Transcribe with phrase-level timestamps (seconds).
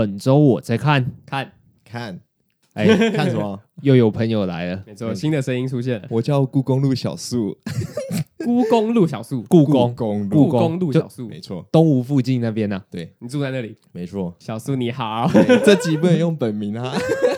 [0.00, 1.52] 本周我在看看
[1.84, 2.20] 看，
[2.72, 3.60] 哎， 看什么？
[3.82, 6.08] 又有朋友来了，没错，新的声音出现了。
[6.08, 7.54] 我叫故宫路小树，
[8.38, 12.82] 故宫路小树，故宫宫故宫路小树，没错，东吴附近那边呢。
[12.90, 14.34] 对，你住在那里，没错。
[14.38, 15.30] 小树你好，
[15.66, 16.94] 这集不能用本名啊。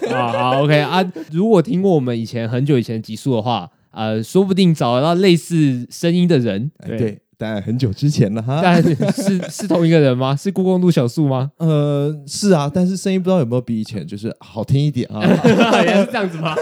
[0.09, 1.03] 好 好，OK 啊。
[1.33, 6.71] 如果听过我们以前很久以前的集数的话，呃，说不定找得到类似声音的人。
[6.87, 7.19] 对。
[7.43, 10.35] 但很久之前了哈，但是是同一个人吗？
[10.39, 11.51] 是故宫路小树吗？
[11.59, 15.21] 呃，是啊，但是声音不知道有没有比以前就是好听一点啊？
[15.45, 16.55] 原来是这样子吗？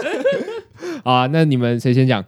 [1.05, 2.25] 啊，那你们谁先讲？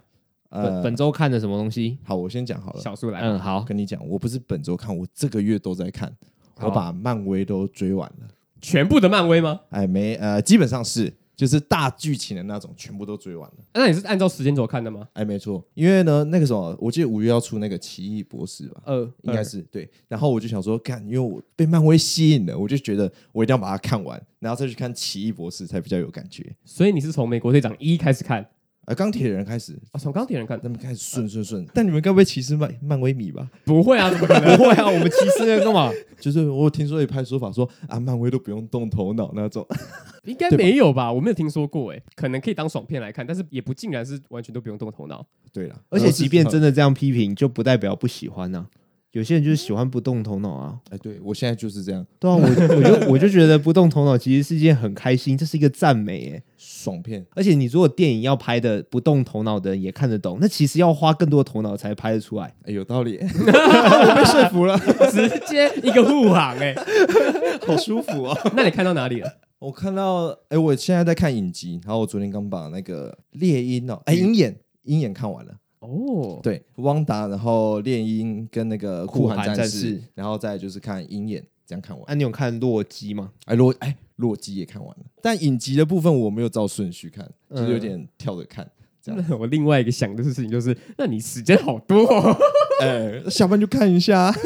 [0.50, 1.98] 呃，本本周看的什么东西？
[2.04, 2.80] 好，我先讲好了。
[2.80, 6.14] 小树来，嗯，好，跟你讲，我不是本周看，我这个月都在看，
[6.62, 8.28] 我把漫威都追完了，
[8.62, 9.62] 全部的漫威吗？
[9.72, 11.12] 哎，没，呃，基本上是。
[11.36, 13.58] 就是大剧情的那种，全部都追完了。
[13.74, 15.08] 那你是按照时间轴看的吗？
[15.14, 18.82] 哎，没错，因为呢，那个时候我记得五月要出那个奇异博士吧？
[18.86, 19.90] 呃，应该是对。
[20.08, 26.56] 然后我就想说，看，因为我被漫威吸引了，我就觉得我一定要把它看完，然后再去看奇异博士才比较有感觉。
[26.64, 28.48] 所以你是从美国队长一开始看？
[28.86, 31.66] 呃，钢铁人开始啊，从钢铁人看，他们开始顺顺顺。
[31.74, 33.50] 但你们该不会歧视漫漫威迷吧？
[33.64, 34.56] 不会啊，怎么可能？
[34.58, 35.90] 不会啊，我们歧视人干嘛？
[36.20, 39.66] 就是我听说一派说法说啊，漫威都不用动头脑那种，
[40.26, 41.12] 应该没有吧？
[41.12, 45.26] 我没有听说过，哎，可能可以当爽片来看，但是也不尽然是完全都不用动头脑。
[45.54, 48.68] 对了，而且即便真的这样批评，就不代表不喜欢呢。
[49.14, 50.78] 有些人就是喜欢不动头脑啊！
[50.90, 52.04] 哎，对我现在就是这样。
[52.20, 57.24] 对啊，我我就我就觉得不动头脑其实是一件很开心，这是一个赞美哎，爽片。
[57.36, 62.54] 而且你如果电影要拍的不动头脑的人也看得懂，那其实要花更多的头脑才拍得出来。
[62.64, 64.78] 哎，有道理， 我被说服了，
[65.12, 66.76] 直接一个护航哎，
[67.68, 68.36] 好舒服啊！
[68.56, 69.32] 那你看到哪里了？
[69.60, 75.54] 我看到哎，我现在在看影集，然后我昨天刚把那个猎鹰哦，哎，鹰眼鹰眼看完了。
[75.84, 82.10] 哦，对，汪达，然后猎鹰跟那个酷寒战士，然后再就是看鹰眼，这样看完。
[82.10, 83.32] 啊，你有看洛基吗？
[83.46, 88.66] 哎，洛哎，洛基也看完了，但影集的部分我没有照顺序看，就是有点跳着看。
[88.66, 92.38] 嗯、这样， 我另外一个想的事情就是，那你时间好多，哦，
[92.82, 94.34] 哎，下班就看一下。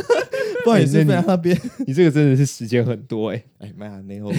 [0.66, 4.34] 不好意思，那边你这个真的是时间很多哎哎，麦亚内我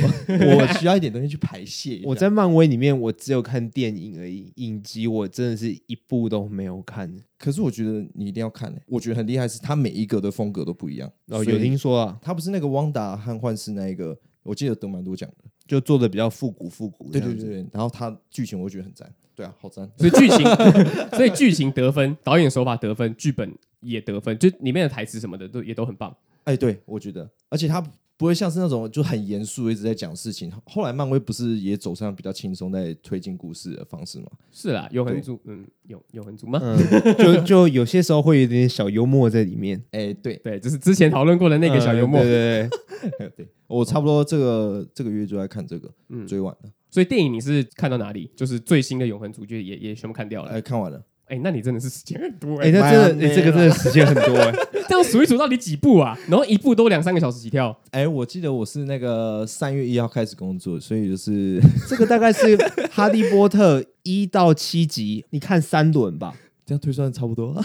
[0.78, 2.02] 需要一点东西去排泄。
[2.04, 7.10] 我在漫威里面，我只有看电影而已，影集我真的是一部都没有看。
[7.38, 11.10] 可是我觉得你一定要看，我觉得很厉害，是它每一个的风格都不一样。
[11.28, 17.10] 哦，有听说啊，他不是那个汪达和幻视那一个，我记得得蛮多奖的，就做的比较复古复古。
[17.10, 19.88] 对对对，然后他剧情我觉得很赞，对啊，好赞。
[19.96, 20.44] 所以剧情，
[21.16, 26.12] 所以剧情得分，导演手法得分，剧本也得分，就里面的台词什么的都也都很棒。
[26.42, 27.80] 哎，对，我觉得，而且他
[28.16, 30.52] 不会像是那种就很严肃一直在讲事情。
[30.64, 34.26] 后来漫威不是也走上比较轻松在推进故事的方式吗？
[34.50, 36.58] 是啦，有很足，嗯，有有很足吗？
[36.60, 36.76] 嗯，
[37.16, 39.80] 就 就有些时候会有点小幽默在里面。
[39.92, 42.18] 哎，对对，就是之前讨论过的那个小幽默。
[42.20, 46.70] 嗯、对对对，对，我差不多这个这个月就在看这个，嗯，追完了。
[46.90, 48.30] 所以电影你是看到哪里？
[48.34, 50.50] 就是最新的永恒主角也也全部看掉了。
[50.50, 51.02] 哎，看完了。
[51.26, 54.50] 哎，那你真的是时间很多哎，那真的，哎，这个真的时间很多哎。
[54.88, 56.18] 这样数一数到底几部啊？
[56.26, 57.78] 然后一部都两三个小时起跳。
[57.90, 62.56] 哎，我记得我是那个三月一号开始工作，所以就是 这个大概是
[62.90, 66.34] 《哈利波特》一到七集，你看三轮吧，
[66.64, 67.54] 这样推算差不多。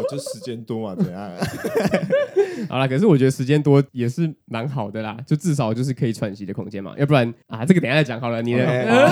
[0.00, 1.30] 我就时间多嘛，怎样？
[2.68, 6.94] 好啦，可是我觉得时间多也是蛮好的啦，就至少就是可以喘息的空间嘛。
[6.98, 8.42] 要不然啊，这个等一下再讲好了。
[8.42, 8.64] 你的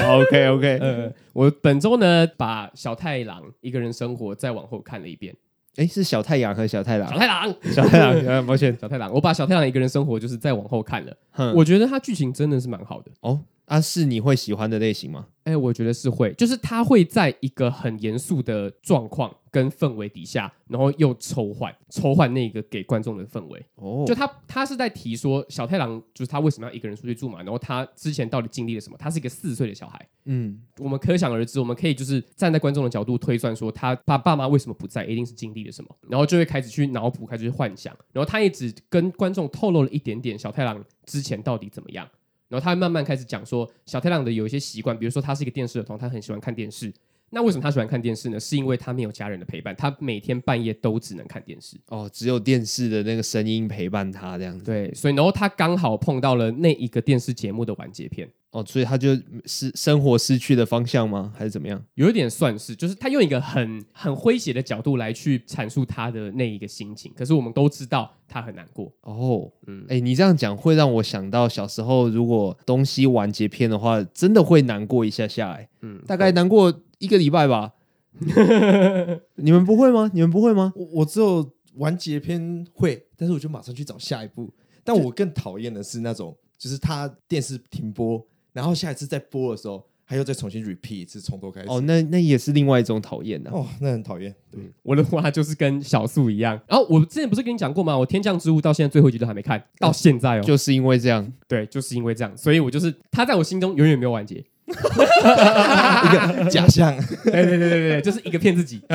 [0.08, 5.34] OK OK，呃，我本周呢把小太郎一个人生活再往后看了一遍。
[5.76, 7.08] 哎，是小太阳和小太郎？
[7.08, 9.12] 小太郎，小太郎， 抱歉，小太郎。
[9.12, 11.16] 我把小太郎一个人生活就是再往后看了，
[11.54, 13.40] 我觉得他剧情真的是蛮好的哦。
[13.68, 15.26] 啊，是你会喜欢的类型吗？
[15.44, 23.64] 哎，我觉得是会，就是他会在一个很严肃的状况跟氛围底下，然后又抽换抽换那个给观众的氛围。
[23.76, 28.96] 哦，就他他是在提说小太郎就是他为什么要一个人出去住嘛，然后他之前到底经历了什么？
[28.98, 30.06] 他是一个四岁的小孩。
[30.24, 42.06] 嗯，我们可想而知，我们可以就是站在观众的角度推算说，他爸爸妈为什么不在，一定是经历了什么，然后就会开始去脑补，开始去幻想，然后他也只跟观众透露了一点点小太郎之前到底怎么样。
[42.48, 46.92] 然后他慢慢开始讲说，小太郎的有一些习惯，比如说他是一个电视儿童，他很喜欢看电视。
[47.30, 48.40] 那为什么他喜欢看电视呢？
[48.40, 51.76] 是因为他没有家人的陪伴，他每天半夜都只能看电视。
[51.88, 54.64] 哦，只有电视的那个声音陪伴他这样子。
[54.64, 58.26] 对，所以然后他刚好碰到了那一个电视节目的完结篇。
[58.50, 59.14] 哦，所以他就
[59.44, 61.30] 是生活失去的方向吗？
[61.36, 61.84] 还是怎么样？
[61.94, 67.12] 有一点算是，就是他用一个很很诙谐的角度来去阐述他的那一个心情。
[67.14, 68.90] 可是我们都知道他很难过。
[69.02, 75.68] 哦，嗯，哎，你这样讲会让我想到小时候，如果东西完结篇的话，真的会难过一下下来。
[75.82, 77.74] 嗯，大概难过一个礼拜吧。
[79.36, 80.10] 你们不会吗？
[80.14, 80.72] 你们不会吗？
[80.74, 84.50] 我我只有完结篇会，但是我就马上去找下一部。
[84.82, 86.34] 但我更讨厌的是那种。
[86.58, 88.20] 就是他电视停播，
[88.58, 91.68] 然后下一次再播的时候，他又再重新 repeat 一次，从头开始。
[91.68, 93.48] 哦，那那也是另外一种讨厌的。
[93.52, 94.34] 哦，那很讨厌。
[94.50, 96.60] 对，我的话就是跟小树一样。
[96.66, 97.96] 然 后我之前不是跟你讲过吗？
[97.96, 101.32] 我《天降之物》到现在最后一集都还没看，到现在哦，就是因为这样。
[101.46, 104.44] 对，就是因为这样，所以我就是他在我心中永远没有完结。
[104.68, 106.96] 一个假象。
[107.22, 108.82] 对对对对对，就是一个骗自己。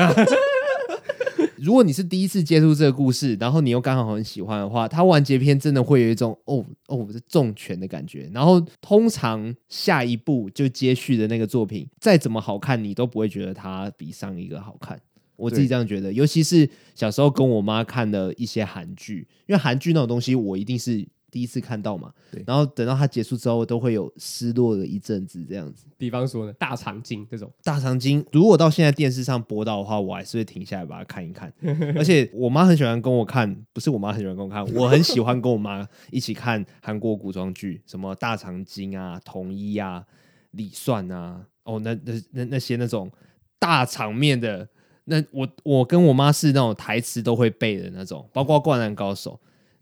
[1.64, 8.30] 如果你是第一次接触这个故事，然后你又刚好很喜欢的话，它完结篇真的会有一种哦哦这重拳的感觉。
[8.34, 15.00] 然后通常下一部就接续的那个作品，再怎么好看，你都不会觉得它比上一个好看。
[15.36, 21.08] 我自己这样觉得，尤其是小时候跟我妈看的一些韩剧，因为韩剧那种东西，我一定是。
[21.34, 25.84] 第一次看到嘛，对，然后等到它结束之后，都会有失落的一阵子这样子。
[25.98, 31.52] 比方说呢，大长今这种大长今，如果到现在电视上播到的话，我还是会停下来把它看一看。
[31.98, 40.04] 而且我妈很喜欢跟我看，不是我妈很喜欢跟我看，我很喜欢跟我妈一起看韩国古装剧，什么大长今啊、统一啊、
[40.52, 43.10] 李算啊，哦，那那那那些那种
[43.58, 44.68] 大场面的，
[45.06, 49.32] 那我我跟我妈是那种台词都会背的那种，包括《灌篮高手》。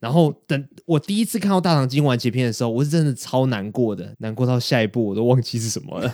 [0.03, 6.11] 然后等我第一次看到大长今完结篇的时候，我是真的超难过的，难过到下一步我都忘记是什么了。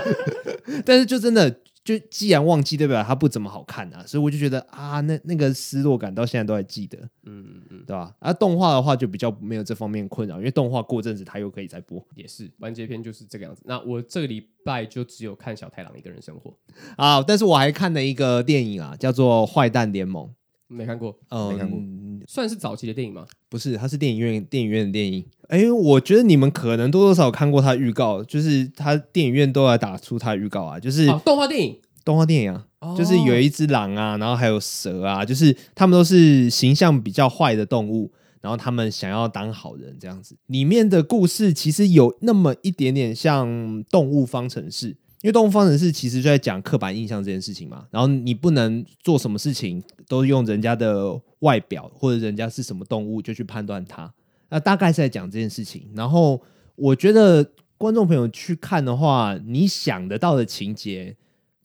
[0.86, 8.14] 但是就真的就既然忘记，代表它不怎么好看啊，所以我就觉得啊，那那个失落感到现在都还记得，嗯嗯嗯，对吧？
[8.18, 13.60] 而、啊、动画的话就比较没有这方面困扰，因为动画过阵子它又可以再播，也是完结篇就是这个样子。
[13.66, 16.56] 那我这个礼拜就只有看小太郎一个人生活
[16.96, 20.24] 啊，但是我还看了一个电影啊，叫做《坏蛋联盟》。
[20.68, 21.80] 没看过，嗯，没看过，
[22.26, 23.26] 算是早期的电影吗？
[23.48, 25.24] 不是，它是电影院电影院的电影。
[25.48, 38.12] 哎，我觉得你们可能多多少少看过它预告，就是它电影院都要打出它预告啊，就是动画电影，动画电影啊，就是有一只狼啊，然后还有蛇啊，就是他们都是形象比较坏的动物，
[38.42, 40.36] 然后他们想要当好人这样子。
[40.46, 43.48] 里面的故事其实有那么一点点像
[43.90, 44.92] 《动物方程式》。
[45.22, 54.12] 因为动物方程式其实就在讲刻板印象这件事情嘛，然后你不能做什么事情都用人家的外表或者人家是什么动物就去判断它，
[54.48, 55.88] 那大概是在讲这件事情。
[55.94, 56.40] 然后
[56.76, 57.44] 我觉得
[57.76, 61.16] 观众朋友去看的话，你想得到的情节。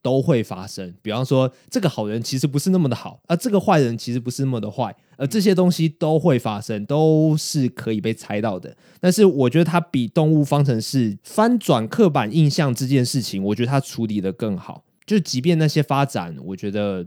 [0.03, 8.75] 都会发生，比方说这个好人其实不是那么的好，而这个坏人其实不是那么的坏，而这些东西都会发生，都是可以被猜到的。
[8.99, 14.83] 但是我觉得它比动物方程式翻转刻板印象这件事情，我觉得它处理的更好。
[15.05, 17.05] 就即便那些发展，我觉得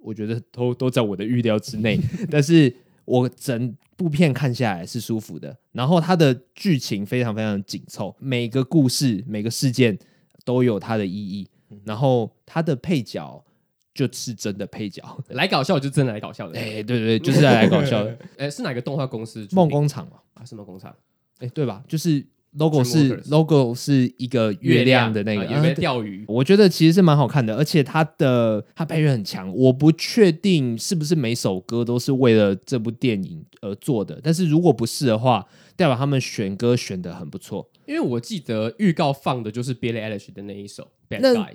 [0.00, 2.00] 我觉得都都在我的预料之内，
[2.30, 2.74] 但是
[3.04, 5.54] 我整部片看下来是舒服的。
[5.72, 9.98] 然后它的剧情非常非常紧凑，每个故事每个事件
[10.44, 11.46] 都有它的意义。
[11.84, 13.44] 然后他的配角
[13.94, 16.58] 就是真的配角，来搞笑就真的来搞笑的。
[16.58, 18.18] 哎，对对对，就是来搞笑的。
[18.38, 19.46] 哎，是哪个动画公司？
[19.52, 20.18] 梦工厂嘛？
[20.34, 20.94] 啊，是梦工厂。
[21.38, 21.82] 哎，对吧？
[21.88, 22.24] 就是
[22.58, 26.24] logo 是 logo 是一个月亮的那个，有没有钓鱼？
[26.28, 29.52] 我觉得其实是蛮好看的，而且它的它配乐很强。
[29.54, 35.46] 我不确定是不是每首歌都是为了这部电影而做的，但是如果不是的话，
[35.76, 37.70] 代表他们选歌选的很不错。
[37.86, 40.88] 因为我记得预告放的就是 Billie Eilish 的那一首。
[41.06, 41.50] Bad 那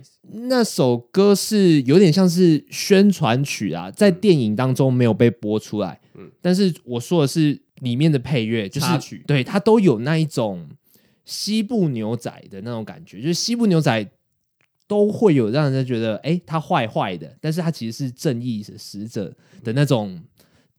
[0.47, 5.99] 那首歌是有点像是宣传曲啊，在电影当中没有被播出来。
[6.13, 10.69] 嗯，但是我说的是里面的配乐，就是曲，对，它都有那一种
[11.29, 14.11] 西部牛仔的那种感觉，就是西部牛仔
[14.87, 20.19] 都会有让人家觉得，哎、欸，他坏坏的，但是他其实是正义的使者的那种。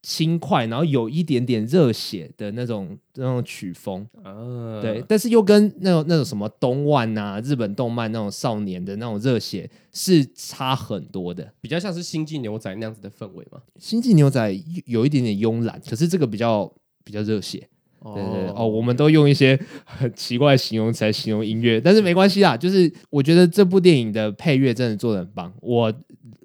[0.03, 13.61] 轻快，然后有一点点热血的那种那种曲风，啊、对，但是又跟那种那种什么东万啊，日本动漫那种少年的那种热血是差很多的，比较像是星际牛仔那样子的氛围嘛。
[13.79, 14.51] 星际牛仔
[14.87, 16.73] 有一点点慵懒，可是这个比较
[17.05, 17.69] 比较热血。
[18.03, 25.53] 对对对，哦，我们都用一些很奇怪的形容词来形容音乐，但是没关系啦，就是我觉得这部电影的配乐真的做的很棒。
[25.61, 25.93] 我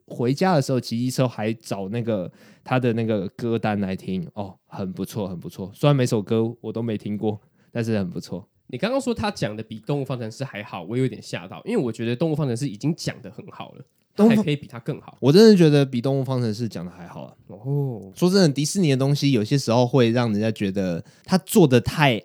[0.07, 2.31] 回家的时候骑机车还找那个。
[2.67, 5.69] 他的那个歌单来听哦，很不错，很不错。
[5.71, 7.39] 虽然每首歌我都没听过，
[7.71, 8.49] 但是很不错。
[8.65, 13.85] 你刚刚说他讲的比《动物方程式》还好，我有点吓到，因为我觉得《动物方程式》已经讲的很好了，都
[14.15, 15.17] 还可以比它更好。
[15.19, 17.33] 我真的觉得比《动物方程式》讲的还好啊。
[17.47, 22.21] 哦，说真的，迪士尼的东西有些时候会让人家觉得他做的太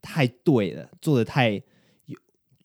[0.00, 1.62] 太对了，做的太。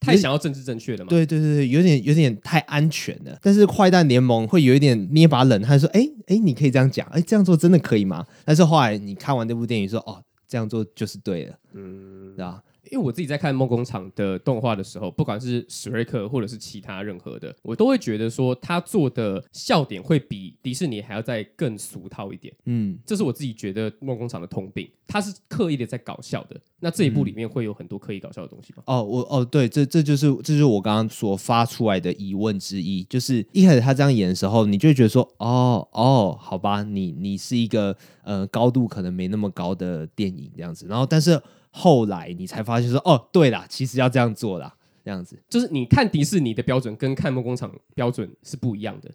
[0.02, 1.10] 太想要政治正确了嘛？
[1.10, 3.38] 对对对对，有点有点太安全了。
[3.42, 12.64] 但是坏蛋联盟会有一点捏把冷，汗说：“哎哎，你可以这样讲，哎，这样做真的可以吗？”但是后来你看完这部电影说：“哦，这样做就是对了。”嗯，对吧？
[12.92, 22.54] 因为我自己在看梦工厂的动画的时候，不管是史瑞克或者是其他任何的，我都会觉得说他做的笑点会比迪士尼还要再更俗套一点。
[22.66, 26.60] 嗯，这是我自己觉得梦工厂的通病，他是刻意的在搞笑的。
[26.80, 28.84] 那这一部里面会有很多刻意搞笑的东西吗？
[28.86, 41.40] 嗯、哦，我哦，对，这这就是这就是我刚刚所发出来的疑问之一，就是一开始他这样演的时候，你就会觉得说，哦哦，好吧，你你是一个呃高度可能没那么高的电影这样子，然后但是。
[41.72, 49.12] 后来你才发现说，哦，对啦，其实要这样做啦，这样子就是你看迪士尼的标准跟看梦工厂标准是不一样的，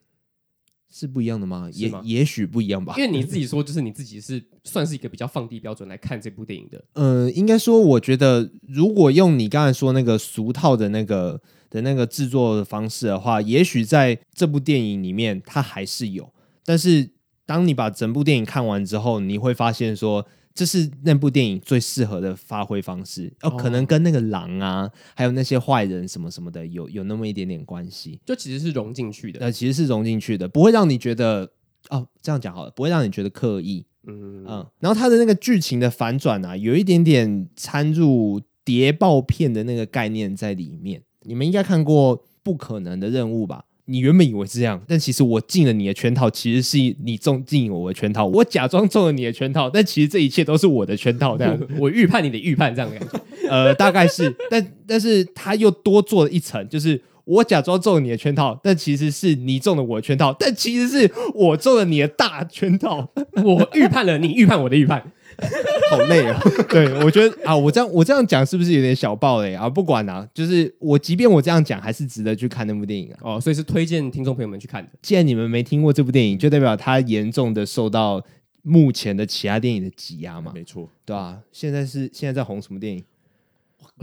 [0.90, 1.68] 是不一样的吗？
[1.72, 2.94] 也也许不一样吧。
[2.96, 6.84] 因为你自己说，就是你自己是算是一个比较放低标准来看这部电影的。
[6.94, 16.32] 呃，应该说，我觉得如果用你刚才说那个俗套的那个的那个制作的方式的话，也许在这部电影里面它还是有，
[16.64, 17.10] 但是
[17.44, 20.24] 当你把整部电影看完之后，你会发现说。
[20.54, 31.50] 这是那部电影最适合的发挥方式，哦，可能跟那个狼啊，还有那些坏人什么什么的有有那么一点点关系，就其实是融进去的，呃，其实是融进去的，不会让你觉得
[31.90, 34.44] 哦，这样讲好了，不会让你觉得刻意，嗯。
[34.46, 43.64] 嗯，然后他的那个剧情的反转啊，有一点点掺入谍报片的那个概念在里面，你们应该看过《不可能的任务》吧？
[43.86, 48.26] 你原本以为是这样，但其实我进了你的圈套，其实是你中进我的圈套。
[48.26, 51.36] 我假装中了你的圈套，但其实这一切都是我的圈套。
[51.36, 53.20] 这样， 我预判你的预判，这样的感觉。
[53.50, 63.10] 呃，大概是，但但是他又多做了一层，就是我假装中了你的圈套，但其实是你中了我的圈套，但其实是我中了你的大圈套。
[63.44, 65.12] 我预判了你预判我的预判。
[65.90, 66.36] 好累哦！
[66.68, 69.68] 对，我觉得啊，我这样我这样讲是不是有点小爆雷啊？
[69.68, 73.18] 不管啊，就是我即便我这样讲，还是值得去看那部电影啊。
[73.22, 74.90] 哦，所以是推荐听众朋友们去看的。
[75.02, 78.24] 既然你们没听过这部电影，就代表它严重的受到
[78.62, 80.52] 目前的其他电影的挤压嘛？
[80.54, 83.04] 没错，对啊，现在是现在在红什么电影？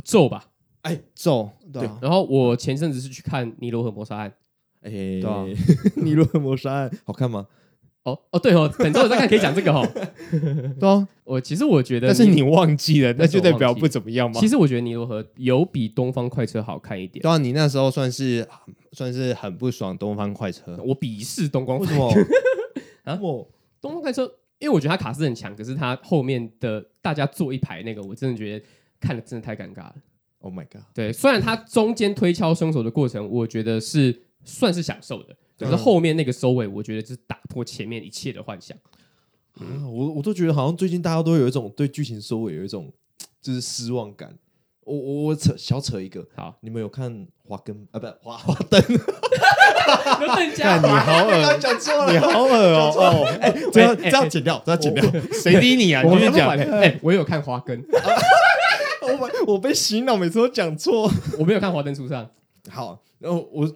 [0.04, 0.46] 咒吧？
[0.84, 1.50] 哎，咒。
[1.72, 1.98] 对啊。
[2.02, 4.30] 然后我前阵子是去看《尼罗河谋杀案》。
[4.84, 5.46] 哎，对啊，
[6.04, 7.46] 《尼罗河谋杀案》好看吗？
[8.04, 9.88] 哦哦对哦，等周我再看可以讲这个哦。
[10.80, 14.40] 对啊，我其实我觉得，但是你忘记了，那就代表不怎么样吗？
[14.40, 17.22] 其实我觉得尼罗河有比东方快车好看一点。
[17.22, 18.48] 对啊，你那时候算是
[18.94, 22.22] 算是很不爽东方快车，我鄙视东方快车。
[23.04, 23.48] 啊，我
[23.80, 24.24] 东方快车，
[24.60, 28.66] 因为我觉得它卡斯很强，可是它后面的大家坐一排那个，我真的觉得
[29.00, 29.96] 看的真的太尴尬了。
[30.40, 30.82] Oh my god！
[30.96, 35.36] 对，虽然它中间推敲凶手的过程，我觉得是算是享受的。
[35.60, 38.76] 可是后面那个收尾，我觉得是打破前面一切的幻想。
[39.56, 42.92] 啊，我我都觉得好像最近大家都有一种对剧情收尾有一种
[43.42, 44.34] 就是失望感。
[44.84, 48.00] 我我我扯小扯一个，好，你们有看华根啊？
[48.00, 48.82] 不，华华灯。
[50.56, 52.56] 看你好恶，讲错了，你好恶
[52.98, 53.26] 哦！
[53.40, 55.04] 哎，这样这样剪掉，这样剪掉。
[55.32, 56.02] 谁逼你啊？
[56.02, 56.50] 你继续讲。
[56.50, 57.80] 哎，我有看华根。
[59.46, 61.12] 我我被洗脑，每次都讲错。
[61.38, 62.26] 我没有看《华灯初上》。
[62.72, 63.72] 好，然后我。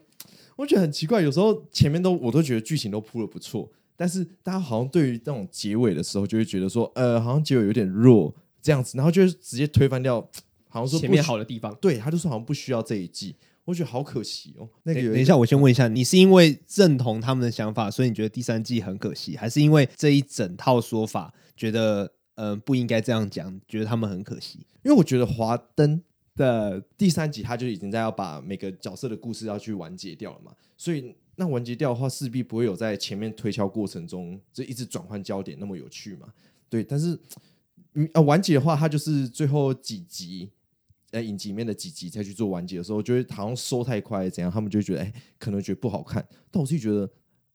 [0.55, 10.21] 我觉得很奇怪，有时候前面都我都觉得剧情都铺的不错，但是大家好像对于这种结尾的时候，就会觉得说，呃，好像结尾有点弱这样子，然后就直接推翻掉，
[10.69, 13.35] 好像说前面好的地方，对，他就说好像不需要这一季，
[13.65, 14.69] 我觉得好可惜哦。
[14.83, 24.59] 那个等一下，我先问一下，你是因为认同他们的想法，所以你觉得第三季很可惜，还是因为这一整套说法觉得，呃，不应该这样讲，觉得他们很可惜？
[24.83, 26.01] 因为我觉得华灯。
[26.35, 36.33] 的第三集，他就已经在要把每个角色的故事要去完结掉了嘛，所以那完结掉的话，势必不会有在前面推敲过程中就一直转换焦点那么有趣嘛。
[36.69, 37.17] 对，但是
[37.93, 40.49] 嗯啊完结的话，他就是最后几集
[41.11, 46.25] 呃影集里面的几集再去做完结的时候，就会好像收太快怎样，他们就觉得哎、可能觉得不好看。
[46.51, 47.09] 但我自己觉得，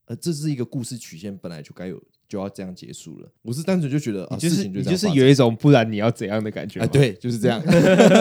[0.07, 2.03] 呃，这是一个故事曲线本来就该有。
[2.31, 3.29] 就要这样结束了。
[3.43, 6.87] 我是单纯就觉得，就是、事情就，是有一种不然你要怎样的感觉啊？
[6.87, 7.61] 对，就是这样。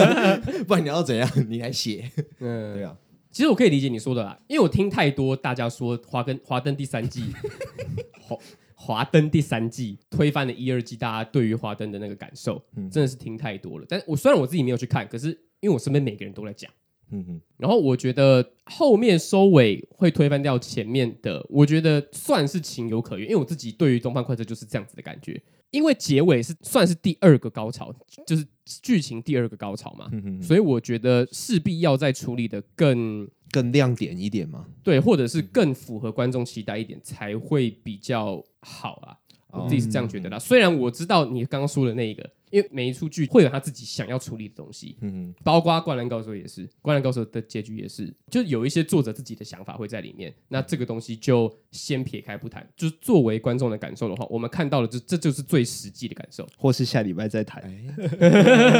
[0.66, 1.30] 不然你要怎样？
[1.48, 2.10] 你来写。
[2.40, 2.98] 嗯，对啊。
[3.30, 7.32] 其实我可以理解你说的啦，因为我听太多大家说《华灯华灯》第三季，
[8.20, 8.36] 华
[8.74, 13.86] 华灯第三季推翻了一二季，大家对于华灯的那个感受，嗯、真的是听太多了。
[13.88, 15.28] 但我虽然我自己没有去看，可是
[15.60, 16.68] 因为我身边每个人都在讲。
[17.10, 25.40] 嗯哼，然后我觉得后面收尾会推翻掉前面的，我觉得算是情有可原，因为我自己对于《东方快车》就是这样子的感觉，
[25.70, 27.94] 因为结尾是算是第二个高潮，
[28.26, 28.46] 就是
[28.82, 39.18] 剧情第二个高潮嘛，嗯哼，所以我觉得势必要再处理的更更亮点一点嘛，对，或者是更符合观众期待一点才会比较好啊，
[39.52, 40.38] 我自己是这样觉得啦。
[40.38, 42.28] 虽然我知道你刚刚说的那一个。
[42.50, 50.34] 因为每一出剧会有他自己想要处理的东西，嗯哼，包括《灌篮高手》也是，《灌篮高手》的结局也是，就有一些作者自己的想法会在里面。
[50.48, 57.62] 那这个东西就先撇开不谈，就是作为观众的感受的话，我们看到了这这就是最实际的感受，或是下礼拜再谈。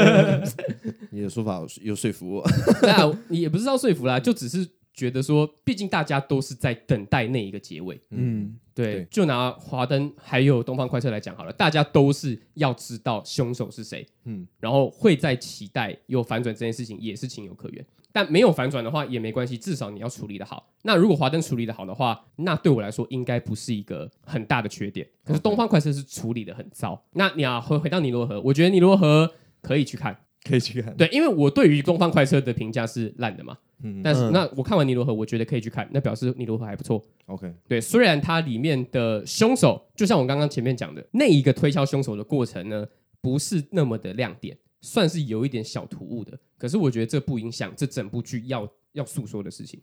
[1.09, 2.45] 你的说法有说服我。
[2.83, 7.99] 那也不是要说服啦，就只是觉得说，毕竟大家都是在等待那一个结尾。
[8.09, 8.95] 嗯，对。
[8.95, 14.05] 对就拿华灯还有东方快车来讲好了，大家都是要知道凶手是谁。
[14.25, 17.85] 嗯，然后会在期待有反转这件事情，也是情有可原。
[18.13, 20.69] 但没有反转的话也没关系，至少你要处理的好。
[20.81, 25.07] 那如果华灯处理的好的话，那对我来说应该不是一个很大的缺点。
[25.23, 27.01] 可是东方快车是处理的很糟。
[27.13, 30.95] 那你要回回到尼罗河，我觉得尼罗河可以去看，可以去看。
[30.95, 33.57] 对，因为我对于东方快车的评价是烂的嘛。
[33.83, 34.01] 嗯。
[34.03, 37.03] 但是那我看完尼罗河，我觉得可以去看，那表示尼罗河还不错。
[37.27, 37.53] OK。
[37.67, 42.87] 对，虽然它里面的凶手，就像我刚刚前面讲的那一个推敲凶手的过程呢，
[43.21, 44.57] 不是那么的亮点。
[44.83, 49.79] 算是有一点小突兀的，可是我觉得这不影响这整部剧要要诉说的事情。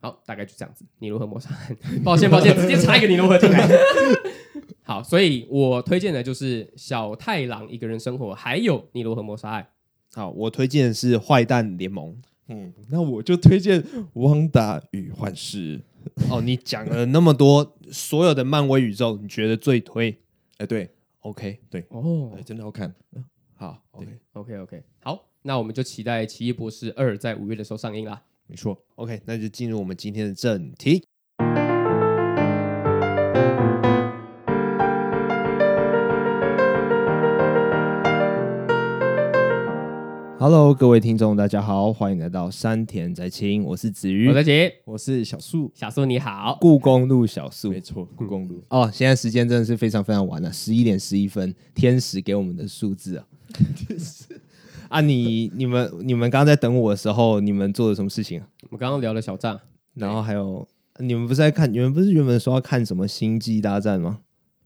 [0.00, 0.84] 好，大概就这样子。
[0.98, 3.68] 尼罗河谋杀案， 抱歉抱歉，直接插一个尼罗河进来。
[4.82, 9.64] 好，所以我推荐的就是小太郎一个人生活，还有尼罗河谋杀案。
[10.16, 12.16] 好，我推荐的是坏蛋联盟。
[12.48, 15.78] 嗯，那我就推荐汪达与幻视。
[16.30, 20.10] 哦，你讲了那么多所有的漫威宇宙，你觉得最推？
[20.52, 22.94] 哎、欸，对，OK，对，哦，欸、真的好看。
[23.56, 28.22] 好，OK，OK，OK，好，那我们就期待《奇异博士二》在五月的时候上映啦。
[28.46, 31.04] 没错，OK，那就进入我们今天的正题。
[40.48, 48.62] Hello，各位听众，大家好，欢迎来到山田宅青，我是子瑜，我是杰，我是小树，小树你好，故宫路小树，没错，故宫路。
[48.68, 53.26] 哦，现在时间真的是非常非常晚了，十一点十一分，天使给我们的数字啊。
[54.88, 58.46] 啊你，你你们你们刚刚在等我的时候，你们做了什么事情啊？
[58.62, 59.58] 我们刚刚聊了小站，
[59.94, 60.64] 然后还有
[61.00, 61.72] 你们不是在看？
[61.72, 64.20] 你们不是原本说要看什么《星际大战》吗？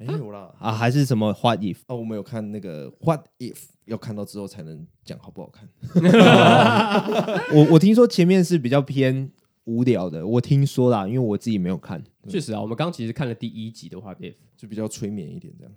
[0.06, 1.76] 没有啦，啊，还是什么 What If？
[1.86, 5.68] 哦，我们有看那个 What If，要看到之后才能讲好不好看。
[7.54, 9.30] 我我听说前面是比较偏
[9.64, 12.02] 无聊的，我听说啦，因为我自己没有看。
[12.28, 15.72] 确实啊，我们刚刚其实看了第一集的 What If，就比较催眠一点这样。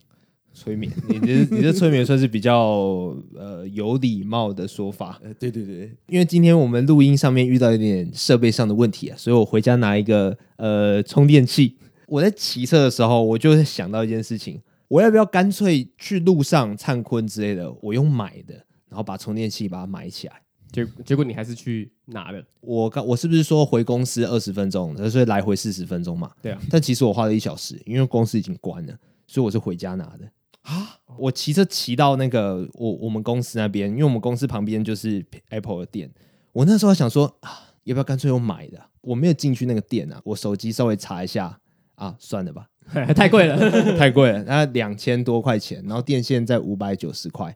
[0.54, 5.20] 催眠， 你这你这催眠算是比较呃有礼貌的说法。
[5.24, 11.76] 呃，对对对，因为今天我们录音上面遇到一点设备上的问题啊，所以我回家拿一个呃充电器。
[12.08, 18.54] 我在骑车的时候，我就会想到一件事情：我要不要干脆去路上灿坤之类的，我用买的，
[18.90, 20.42] 然后把充电器把它买起来。
[20.72, 22.44] 结结果你还是去拿了。
[22.62, 26.32] 我刚我是不是说回公司二十分钟，所以来回四十分钟嘛？
[26.42, 26.60] 对啊。
[26.70, 30.30] 但其实我花了一小时，因为公司已经关了，所以我是回家拿的。
[30.64, 30.98] 啊！
[31.18, 36.10] 我骑车骑到那个我我们公司那边，因为我们公司旁边就是 Apple 的店。
[36.54, 38.82] 我那时候想说啊，要不要干脆用买的？
[39.02, 41.60] 我没有进去那个店啊，我手机稍微查一下
[41.96, 42.68] 啊，算了吧，
[43.16, 43.58] 太贵了，
[43.98, 47.56] 太贵了，那两千多块钱，然后电线在五百九十块，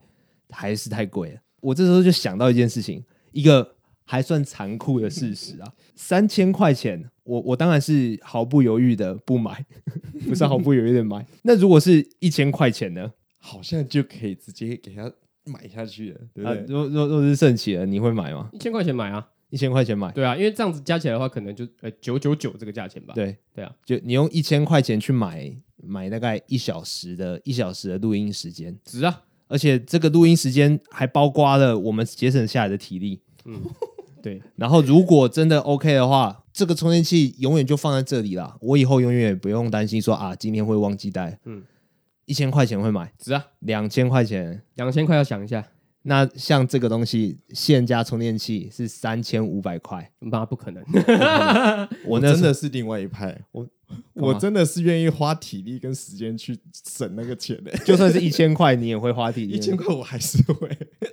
[0.49, 1.39] 还是太贵了。
[1.61, 3.75] 我这时候就想到一件事情，一个。
[4.09, 9.65] 还算残酷的事实啊，三千块钱，我我当然是毫不犹豫的不买，
[10.25, 11.25] 不是毫不犹豫的买。
[11.41, 13.11] 那如果是一千块钱呢？
[13.37, 15.11] 好像就可以直接给他
[15.43, 16.65] 买下去了，对不对？
[16.69, 18.47] 若若若是盛起了，你会买吗？
[18.53, 23.13] 一千块钱买啊，一千块钱买，对啊，因为这样子加起来的话，可能就呃九九九这个价钱吧。
[23.13, 29.23] 对对啊，就你用一千块钱去买买大概一小时的一小时的录音时间，值啊！
[29.47, 33.61] 而且这个录音时间还包括了我们节省下来的体力，嗯。
[34.19, 38.57] 对，然后如果真的 OK 的话，这个充电器永远就放在这里了。
[38.59, 41.39] 我以后永远也不用担心说啊，今天会忘记带。
[41.45, 41.63] 嗯，
[42.25, 45.65] 一千块钱会买，值啊，两千块钱，两千块要想一下。
[46.09, 50.81] 那像这个东西，线加充电器是三千五百块，那不可能。
[52.07, 53.67] 我真的是另外一派，我
[54.13, 57.71] 我真的是愿意花体力跟时间去省那个钱的。
[57.83, 59.55] 就算是一千块，你也会花体力。
[59.55, 60.69] 一千块我还是会。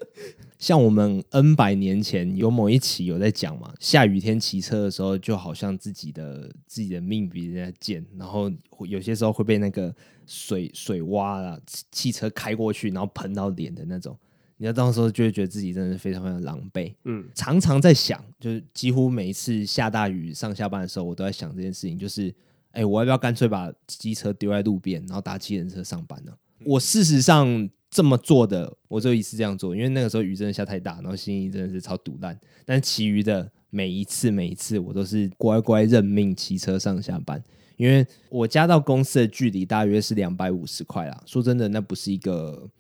[0.61, 8.49] 像我们 N 百年前有某一期有在讲嘛，下雨天骑车的时候，就好像自己的自己的命比人家贱，然后
[8.87, 9.93] 有些时候会被那个
[10.25, 14.17] 水水洼了，汽车开过去，然后喷到脸的那种。
[14.57, 22.29] 你要到时候就会觉得自己真的是非常非常狼狈，嗯，常常在想，就是几乎每一次下大雨上下班的时候，我都在想这件事情，就是，
[22.71, 26.33] 哎、欸，我要不要干脆把机车丢在路边，然后搭计程车上班呢？
[26.61, 32.39] 嗯、我事实上这么做的，我只有一次这样做，因为那个时候雨真的下太大，然后心里真的是超堵烂。
[32.65, 37.43] 但其余的每一次每一次，我都是乖乖认命骑车上下班，
[37.77, 41.23] 因为我家到公司的距离大约是两百五十块啦。
[41.27, 42.71] 说真的，那不是一个。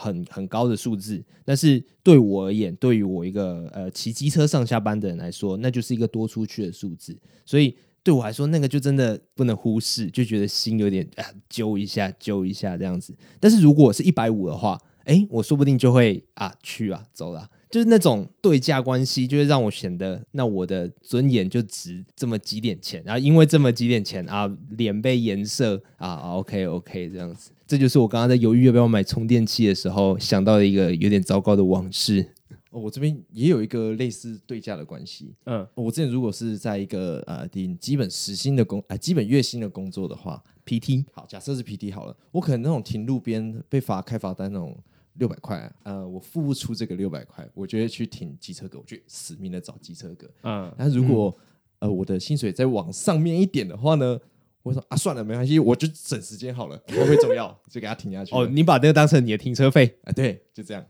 [0.00, 13.12] 很很高的数字，但是对我而言，对于我一个呃骑机车上下班的人来说，那就是一个多出去的数字，所以对我来说，那个就真的不能忽视，就觉得心有点啊揪一下揪一下这样子。
[13.40, 32.26] 但是如果是一百五的话，哎，我说不定就会啊去啊走了，就是那种对价关系，就会让我显得那我的尊严就值这么几点钱，然后因为这么几点钱啊，脸被颜色啊，OK OK 这样子，这就是我刚刚在犹豫要不要买充电器的时候想到的一个有点糟糕的往事。
[32.70, 35.34] 哦，我这边也有一个类似对价的关系。
[35.44, 44.74] 嗯，我之前如果是在一个呃领基本时薪的工，呃基本月薪的工作的话，PT 好，假设是 PT 好了，我可能那种停路边被罚开罚单那种。
[45.18, 50.28] 六百块，呃，我付不出这个六百块，我就会去停机车格，我就死命的找机车格。
[50.42, 51.36] 嗯，但如果、
[51.80, 54.18] 嗯、呃我的薪水再往上面一点的话呢，
[54.62, 58.34] 我说啊算了，没关系，我就省时间好了，不会重要，就给他停下去。
[58.34, 60.12] 哦，你把那个当成你的停车费啊？
[60.12, 60.84] 对，就这样。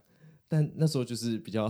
[0.49, 1.69] 但那时候就是比较，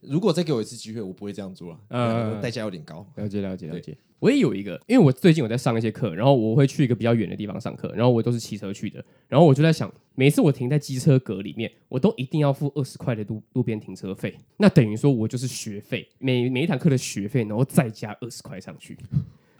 [0.00, 1.80] 如果再给我一次机会，我不会这样做了。
[1.88, 3.04] 呃，代价有点高。
[3.16, 3.96] 了解，了解，了解。
[4.20, 9.02] 我也有一个，因为我最近我在上一些课，然后我会去一个比较远的地方上课，然后我都是骑车去的。
[9.28, 14.36] 然后我就在想，每次我停在机车格里面，我都一定要付二十块的路路边停车费。
[14.58, 18.98] 那等于说我就是学费，每每一堂课的学费，然后再加二十块上去。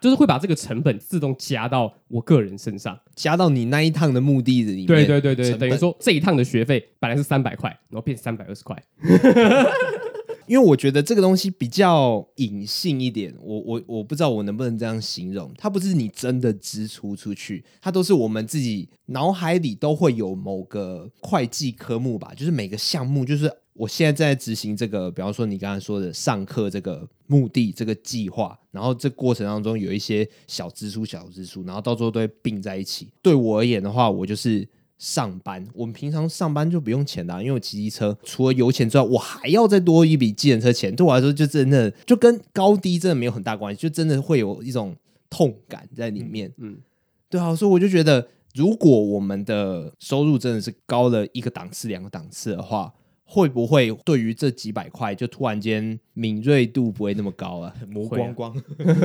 [0.00, 4.86] 就是会把这个成本自动加到我个人身上，加到你那一趟的目的里面。
[4.86, 8.80] 对对对对，等于说这一趟的学费本来是三百块，然后变三百二十块。
[10.46, 23.52] 因为我觉得这个东西比较隐性一点，我我我不知道我能不能这样形容，它不是你真的支出出去，它都是我们自己脑海里都会有某个会计科目吧，就是每个项目就是。
[23.78, 33.08] 我现在在执行这个，比方说你刚才说的上课这个目的这个计划，然后这过程当中有一些小支出、小支出，然后到最后都会并在一起。
[33.22, 40.94] 对我而言的话，我就是上班，我们平常上班就不用钱的啊，因为我骑机车，除了油钱之外，我还要再多一笔计程车钱。
[40.96, 44.96] 对我来说，就真的就跟高低真的没有很大关系，就真的会有一种
[45.30, 46.52] 痛感在里面。
[46.56, 46.82] 嗯，嗯
[47.30, 52.92] 对啊，所以我就觉得，如果我们的收入真的是高了一个档次、两个档次的话。
[53.30, 57.74] 会不会对于这几百块就突然间敏锐度不会那么高啊？
[57.86, 58.62] 磨光光，啊、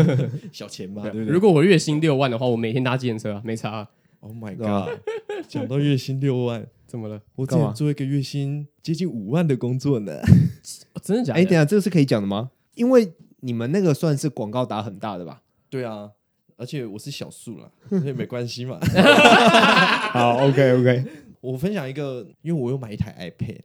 [0.54, 1.26] 小钱嘛，对不对？
[1.26, 3.90] 如果我月薪六万的话，我每天搭自行车啊，没差啊。
[4.22, 4.98] Oh my god！
[5.50, 7.22] 讲到月薪六万，怎么了？
[7.36, 10.22] 我之前做一个月薪接近五万的工作呢。
[11.04, 11.42] 真的假的？
[11.42, 12.52] 哎，等下这个是可以讲的吗？
[12.76, 15.42] 因为你们那个算是广告打很大的吧？
[15.70, 16.10] 对啊，
[16.56, 18.80] 而且我是小数了，所以没关系嘛。
[20.14, 21.04] 好，OK OK。
[21.42, 23.60] 我分享一个，因为我有买一台 iPad。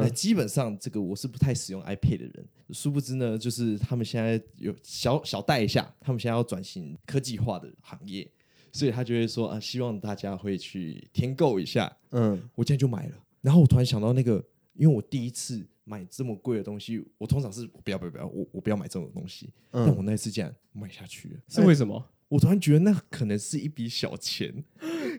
[0.00, 8.26] 那基本上这个我是不太使用 iPad 的人，殊不知呢，就是他们现在有小小带一下，他们现在要转型科技化的行业，
[8.72, 11.94] 所以他就会说啊，希望大家会去添购一下。
[12.12, 14.42] 嗯，我今天就买了，然后我突然想到那个，
[14.74, 22.02] 因为我第一次买这么贵的东西，我通常是不要不要不要，我我不要买这种东西，嗯、但我那一次竟然买下去了，是为什么？
[22.28, 24.64] 我突然觉得那可能是一笔小钱，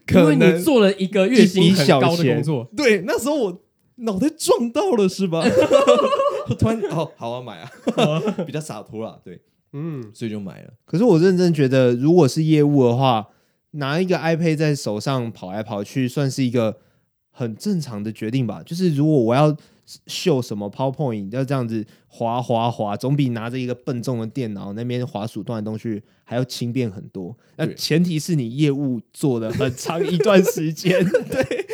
[0.07, 3.63] 可能你做了一个月薪很高的工作，对，那时候我。
[3.97, 5.43] 脑袋撞到了是吧？
[6.49, 7.71] 我 突然哦，好啊，买啊，
[8.45, 9.39] 比较洒脱啦，对，
[9.73, 10.73] 嗯，所以就买了。
[10.85, 13.27] 可是我认真觉得，如果是业务的话，
[13.71, 16.77] 拿一个 iPad 在手上跑来跑去，算是一个
[17.31, 18.61] 很正常的决定吧。
[18.65, 19.55] 就是如果我要
[20.07, 27.37] 秀什么 PowerPoint，要这样子滑滑滑，总比拿着一个笨重的电脑那边滑鼠断来断去还要轻便很多。
[27.57, 31.65] 那前提是你业务做了很长一段时间， 对。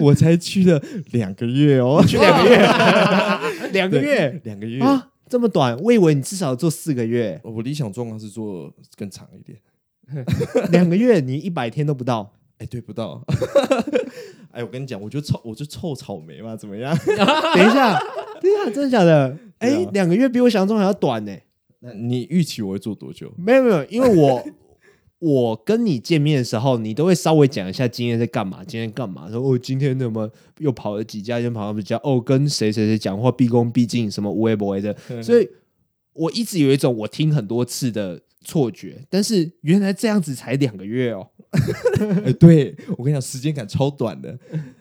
[0.00, 2.56] 我才去了两个月哦，去两个月，
[3.72, 5.76] 两个月，两个月啊，这么短？
[5.78, 7.38] 我以为你至少做四个月。
[7.44, 9.58] 我理想状况是做更长一点，
[10.72, 12.32] 两个月你一百天都不到？
[12.58, 13.22] 哎，对，不到。
[14.56, 16.96] 哎，我跟你讲，我就臭，我就臭草莓嘛，怎么样？
[17.06, 17.98] 等一下，
[18.40, 19.36] 等一下，真的假的？
[19.58, 21.36] 哎，两个月比我想象中还要短呢。
[21.80, 23.32] 那你预期我会做多久？
[23.36, 24.42] 没有没有，因为我。
[25.18, 29.30] 我跟你见面的时候，你都会稍微讲一下今天在干嘛，今天干嘛？
[29.30, 31.98] 说哦，今天怎么又跑了几家，又跑了几家？
[32.04, 34.94] 哦，跟谁谁谁讲话，毕恭毕敬，什么无微不微的。
[35.22, 35.48] 所以
[36.12, 41.26] 我一直有一种我听很多次的错觉，但是原来这样子才两个月哦。
[42.24, 44.38] 欸、 对我跟你讲，时间感超短的。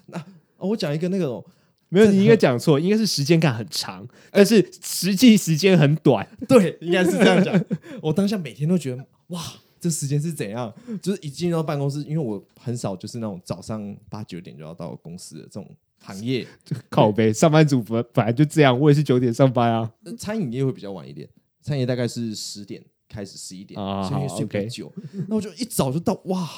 [0.08, 0.26] 那、啊、
[0.58, 1.44] 我讲一个那个，
[1.90, 6.28] 没有，你应该讲错，应该是时间感很长，但是实际时间很短。
[6.48, 7.60] 对，应该是这样讲。
[8.02, 9.42] 我当下每天都觉得哇。
[9.78, 10.74] 这时间是怎样？
[11.00, 16.48] 就是一进到办公室，因为我很少就是那种早上八九点就要到公司的这种行业，
[16.90, 19.92] 靠背上班族本本来就这样，我也是九点上班啊。
[20.18, 21.30] 餐饮业会比较晚一点，
[21.62, 22.84] 餐饮大概是十点
[23.16, 24.94] 开始，十一点啊，所以睡比较久。
[25.28, 26.50] 那我就一早就到，哇，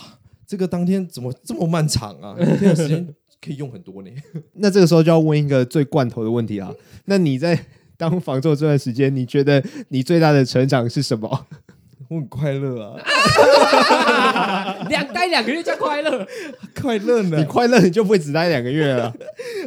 [0.47, 2.35] 这个当天怎么这么漫长啊？
[2.39, 3.07] 一天的时间
[3.39, 4.09] 可以用很多呢。
[4.53, 6.73] 那这个时候就要问一个最罐头的问题啊，
[7.05, 7.65] 那你在
[7.95, 11.47] 当房仲这段时间，你觉得你最大的成长是什么？
[12.09, 12.95] 我很快乐啊！
[14.87, 16.25] 两待两个月叫快乐，
[16.73, 17.37] 快乐呢？
[17.37, 19.13] 你快乐，你就不会只待两个月了。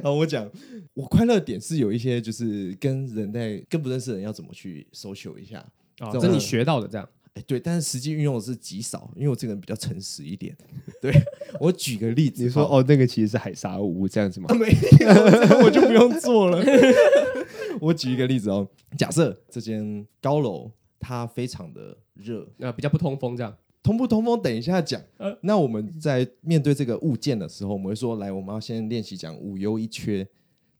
[0.02, 0.48] 啊，我讲，
[0.94, 5.62] 我快乐点是有一些就是跟人在跟不认识的人要怎么去 social 一下，
[6.00, 7.08] 哦，这是你学到的这样。
[7.34, 10.52] 哎，对，但是实际运用的是极少，因为我这个人比较诚实一点。
[11.00, 11.14] 对，
[11.60, 14.46] 我举个例子，你说哦，那个其实是海沙屋这样子吗？
[14.50, 16.60] 啊、没有，这个我就不用做了。
[17.80, 24.42] 我举一个例子哦，假设这间高楼它非常的热，呃，比较不通风，这样通不通风？
[24.42, 25.00] 等一下讲。
[25.18, 30.26] 呃、那我们在面对这个物件的时候，我们会说，来，我们要先练习讲五优一缺，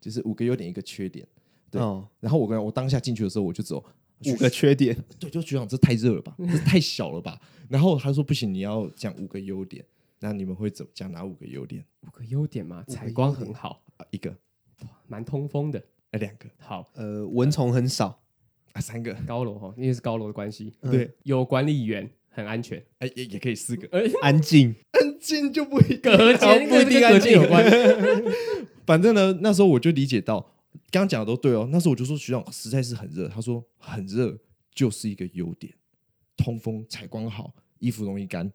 [0.01, 1.25] 就是五个优点一个缺点。
[1.71, 3.83] 对，哦、然后我跟我当下进去的时候，我就走。
[4.27, 7.41] 五个缺点， 对，就局长这太热了吧，这太小了吧。
[7.69, 9.85] 然后他说不行，你要讲五个优点。
[10.23, 11.83] 那你们会怎么讲哪五个优点？
[12.07, 13.83] 五个优点嘛，采光很好。
[13.97, 14.37] 啊，一个，
[15.07, 18.21] 蛮通风的，哎，两个，好，呃，蚊虫很少
[18.73, 23.89] 啊，三个，高楼哈，因为是高楼的关系，对，有管理员，很安全，哎，也也可以四个，
[24.21, 27.65] 安静， 安静就不一个，隔间不一定安静有关，
[28.87, 30.55] 反正呢，那时候我就理解到，
[30.91, 31.69] 刚刚讲的都对哦。
[31.71, 34.39] 那时候我就说，学长实在是很热，他说很热。
[34.73, 35.75] 就是一个优点，
[36.37, 38.51] 通风、采光好，衣服容易干。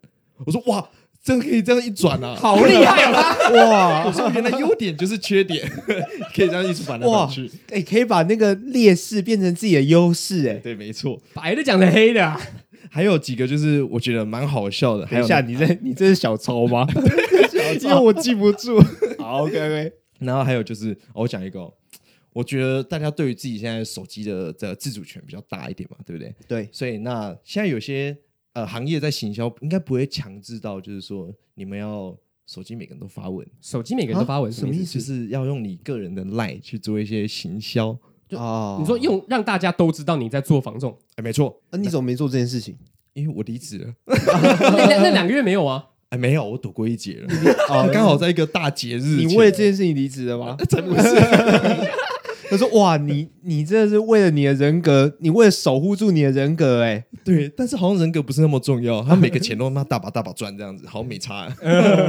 [0.46, 0.88] 我说哇，
[1.22, 3.36] 真的可以这样一转啊，好厉害啊！
[3.52, 5.64] 哇，我说原来优点就是缺点，
[6.34, 7.46] 可以这样一直转来转去。
[7.68, 12.40] 哎、欸，可以把那个劣势变成自己的优势，哎，对，没错，白的讲成黑的、啊。
[12.90, 15.04] 还有几个就是我觉得蛮好笑的。
[15.06, 16.88] 等一下，你这你这是小抄吗？
[17.52, 18.82] 小抄因为我记不住。
[19.18, 19.92] 好，OK OK。
[20.20, 21.70] 然后还有就是，我讲一个。
[22.36, 26.34] 我觉得大家对于自己现在手机的的自主权比较大一点嘛，对不对？
[26.46, 28.14] 对，所以那现在有些
[28.52, 32.14] 呃行业在行销，应该不会强制到，就是说你们要
[32.46, 34.98] 手机每个人都发文，手机每个人都发文，什么意思？
[34.98, 37.98] 就是要用你个人的 LINE 去做一些行销
[38.32, 38.76] 啊。
[38.78, 41.58] 你说用让大家都知道你在做房仲，哎，没错。
[41.70, 42.76] 那你怎么没做这件事情？
[43.14, 43.94] 因为我离职了。
[44.04, 45.82] 那那两个月没有啊？
[46.10, 47.34] 哎，没有，我躲过一劫了。
[47.70, 50.54] 哦，刚好在一个大节日，你为了这件事情离职了吗？
[50.68, 51.00] 才不是。
[52.48, 57.48] 他说：“哇，你你这是为了你的人格，你为了守护住你的人格，哎，对。
[57.48, 61.48] 但是好像人格不是那么重要，他每个钱都那大把大把赚这样子，好像没差。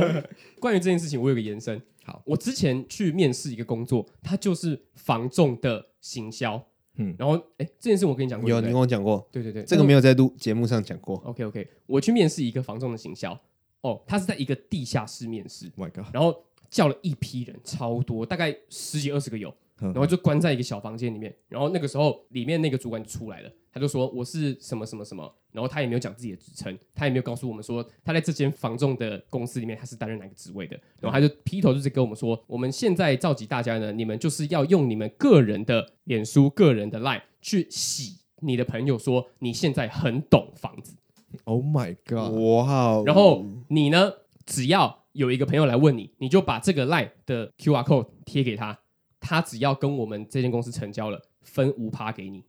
[0.59, 1.81] 关于这件事情，我有个延伸。
[2.03, 6.63] 好，我之前去面试一个工作，它就是防重的行销。
[6.97, 11.17] 嗯，然后哎，这件事我跟你讲过，有你跟我讲过，对对对，这个没有在录节目上讲过。
[11.25, 13.39] OK OK，我去面试一个防重的行销，
[13.81, 15.69] 哦，他是在一个地下室面试。
[15.71, 16.35] My God，然后
[16.69, 40.95] 叫了一批人，超多，大概十几二十个有。”然后就关在一个小房间里面，然后那个时候里面那个主管就出来了，他就说我是什么什么什么，然后他也没有讲自己的职称，他也没有告诉我们说他在这间房仲的公司里面他是担任哪个职位的，然后他就劈头就是跟我们说，我们现在召集大家呢，你们就是要用你们个人的脸书、个人的 line 去洗你的朋友，说你现在很懂房子。
[41.43, 42.33] Oh my god！
[42.39, 44.11] 哇.然后你呢，
[44.45, 48.79] 只要有一个朋友来问你，你就把这个 line 的 QR code 贴给他。
[49.27, 52.45] 他只要跟我们这间公司成交了，分五趴给你。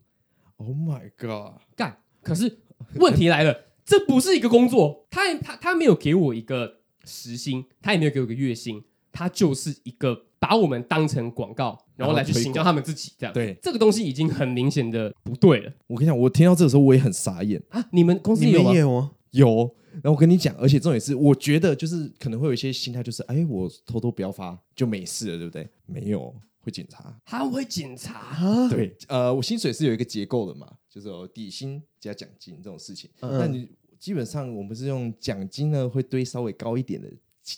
[0.59, 1.61] Oh my god！
[1.75, 2.61] 干，可是
[2.95, 13.35] 问题来了，这不是一个工作，他他他没有给我一个时薪，他也没有给我一个月薪，他就是一个把我们当成广告，然后来去行销他们自己这样。
[13.35, 15.73] 对，这个东西已经很明显的不对了。
[15.89, 17.85] 我跟你讲，我听到这个时候我也很傻眼啊！
[17.91, 18.73] 你们公司有吗？
[18.73, 19.75] 有，有。
[19.95, 25.69] 然后我跟你讲，而且重点是，我觉得就是可能会有一些心态，就是哎，我偷偷不要发就没事了，对不对？
[25.87, 26.33] 没有。
[26.69, 28.69] 会检查，他会检查。
[28.69, 33.11] 对，呃，我薪水是有一个结构的嘛，就是有底薪加奖金这种事情。
[33.21, 37.11] 那你基本上我们是用奖金呢，会堆稍微高一点的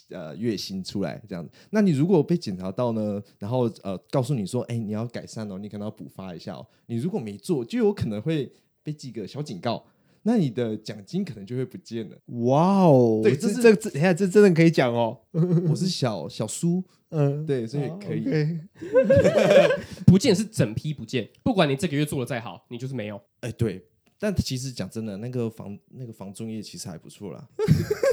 [0.09, 1.51] 呃月薪出来这样子。
[1.69, 6.65] 那你如果被检查到呢，然后呃告诉你说，哎，你要改善哦，你可能要补发一下哦。
[6.85, 8.49] 你如果没做，就有可能会
[8.81, 9.83] 被记个小警告。
[10.23, 12.15] 那你的奖金可能就会不见了。
[12.45, 15.17] 哇哦，对，这是这这，等下这真的可以讲哦。
[15.67, 18.25] 我是小小苏，嗯，对，所以可以。
[20.05, 23.21] 不见是整批不见，不管你这个月做的再好，你就是没有。
[23.41, 23.83] 哎，对，
[24.19, 27.43] 但其实讲真的，那个房那个房中业其实还不错啦，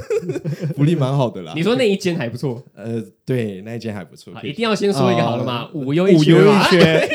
[0.75, 1.53] 福利蛮好的啦。
[1.55, 2.63] 你说那一间还不错？
[2.73, 4.33] 呃，对，那一间还不错。
[4.43, 5.69] 一定要先说一个好了吗？
[5.73, 7.09] 五优一缺。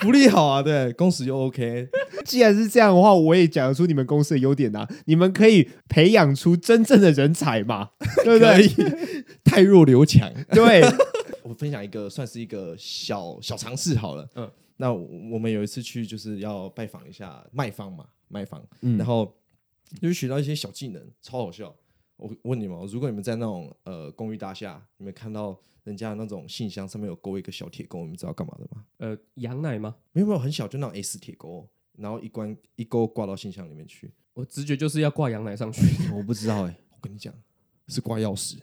[0.00, 1.88] 福利好啊，对，工时又 OK。
[2.24, 4.86] 既然是这样的话，我也讲得出你们公司的优点啊。
[5.06, 7.88] 你们可以培养出真正的人才嘛，
[8.22, 8.68] 对不对？
[9.42, 10.32] 太弱留强。
[10.50, 10.90] 对，我
[11.58, 14.28] 分享一个，算是一个小小尝试好了。
[14.36, 19.36] 嗯，那我们有一次去，就是要拜访一下卖方嘛，卖方，嗯、然后
[20.00, 21.74] 就学到一些小技能，超好笑。
[22.16, 28.84] 我问你们，如果你们在那种呃公寓大厦，你们看到人家那种信箱上面有勾一个小铁钩，你们知道干嘛的吗？
[28.98, 29.94] 呃，羊奶吗？
[30.12, 34.12] 没有没有，很小，就那种 S 铁钩，然后一关一勾挂到信箱里面去。
[34.34, 35.82] 我直觉就是要挂羊奶上去，
[36.14, 36.76] 我不知道哎、欸。
[36.90, 37.32] 我跟你讲，
[37.86, 38.58] 是挂钥匙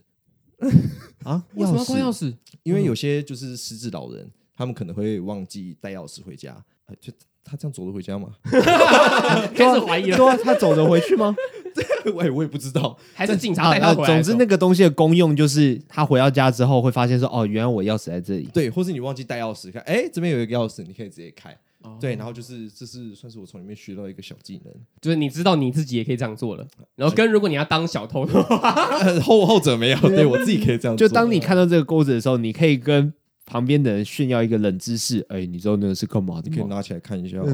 [1.24, 1.44] 啊？
[1.56, 2.34] 为什么要关钥匙？
[2.64, 6.56] 因为有些就是失智老人，他们可能会忘记带钥匙回家。
[7.02, 7.12] 就
[7.44, 8.30] 他这样走着回家吗？
[9.56, 10.18] 开始怀疑了。
[10.18, 11.36] 对啊他走着回去吗？
[11.76, 14.08] 对， 我也我也不知道，还是警察带他回来。
[14.08, 18.50] 总之，那个东西的功用就是，他回到家之后会发现说，哦，原来我钥匙在这里。
[18.54, 21.56] 对，或是你忘记带钥匙，看，哎，这边有一个钥匙，你可以直接开。
[22.00, 26.68] 对，然后就是这是算是我从里面学到一个小技能，就是你知道你自己也可以这样做了。
[26.96, 28.72] 然后跟如果你要当小偷的话，
[29.22, 31.08] 后后者没有，对我自己可以这样 做。
[31.08, 33.14] 就当你看到这个钩子的时候，你可以跟。
[33.48, 36.50] 旁边的人炫耀一个冷知识，哎，你知道那个是干嘛的？
[36.50, 37.38] 你可以拿起来看一下。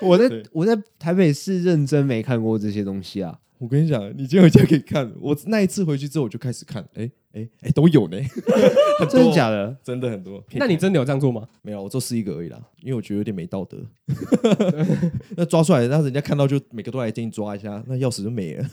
[0.00, 3.36] 我在我在台北市认真没看过这些东西啊！
[3.58, 5.12] 我跟你讲，你今天回家可以看。
[5.20, 8.16] 我那一次回去之后，我就开始看，哎哎哎，都有呢，
[9.10, 9.76] 真的假的？
[9.82, 10.42] 真的很多。
[10.52, 11.46] 那你真的有这样做吗？
[11.62, 13.78] 没有，我做试一个而已啦，因为我觉得有点没道德。
[15.36, 18.64] 那抓出来，让人家看到就每个都来进去抓一下，那钥匙就没了。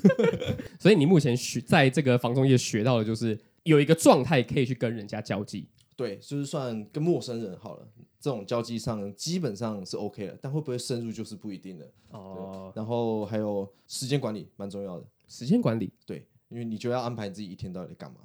[0.79, 3.37] 所以你目前学在这个房仲业学到的就是。
[3.65, 7.87] 有一个状态可以去跟人家交际，对，就是算跟陌生人好了，
[8.19, 12.71] 这种交际上基本上是 OK 的，但会不会深入就是不一定的哦。
[12.75, 18.17] 然后还有时间管理蛮重要的，时间管理对，因为你就要安排自己一天到底在干嘛。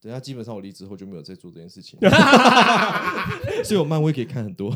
[0.00, 1.98] 等下基本上我离职后就没有再做这件事情，
[3.64, 4.72] 所以我漫威可以看很多，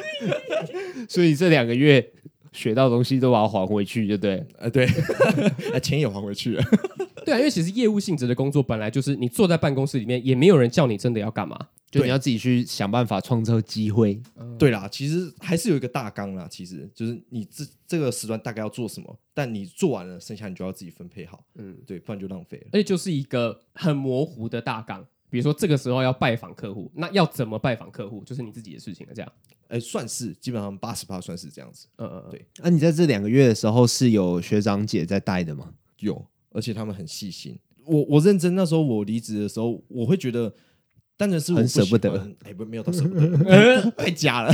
[1.08, 2.12] 所以这两个月
[2.52, 4.86] 学到的东西都把它还回去，就对，呃对，
[5.72, 6.64] 那钱也还回去了。
[7.28, 11.58] 对啊，因为其实业务性质的工作本来就是你坐在办公室里面，也没有人叫你真的要干嘛，
[11.90, 14.20] 就你要自己去想办法创造机会。
[14.58, 21.44] 对啦，其实还是有一个大纲啦，其实就是你这这个时段大概要做什么，但你做完了，剩下你就要自己分配好。
[21.54, 22.66] 嗯，对，不然就浪费了。
[22.72, 29.12] 而且就是一个很模糊的大纲，比如说这个时候要拜访客户，那要怎么拜访客户，就是你自己的事情了。
[29.14, 29.32] 这样，
[29.68, 31.86] 哎，算是基本上八十趴算是这样子。
[31.96, 32.44] 嗯嗯，对。
[32.58, 35.72] 那你在这两个月的时候是有学长姐在带的吗？
[36.00, 36.26] 有。
[36.50, 38.54] 而且他们很细心，我我认真。
[38.54, 40.52] 那时候我离职的时候，我会觉得，
[41.16, 44.52] 当然是我很舍不得，哎，不，没有到舍不得， 太假了。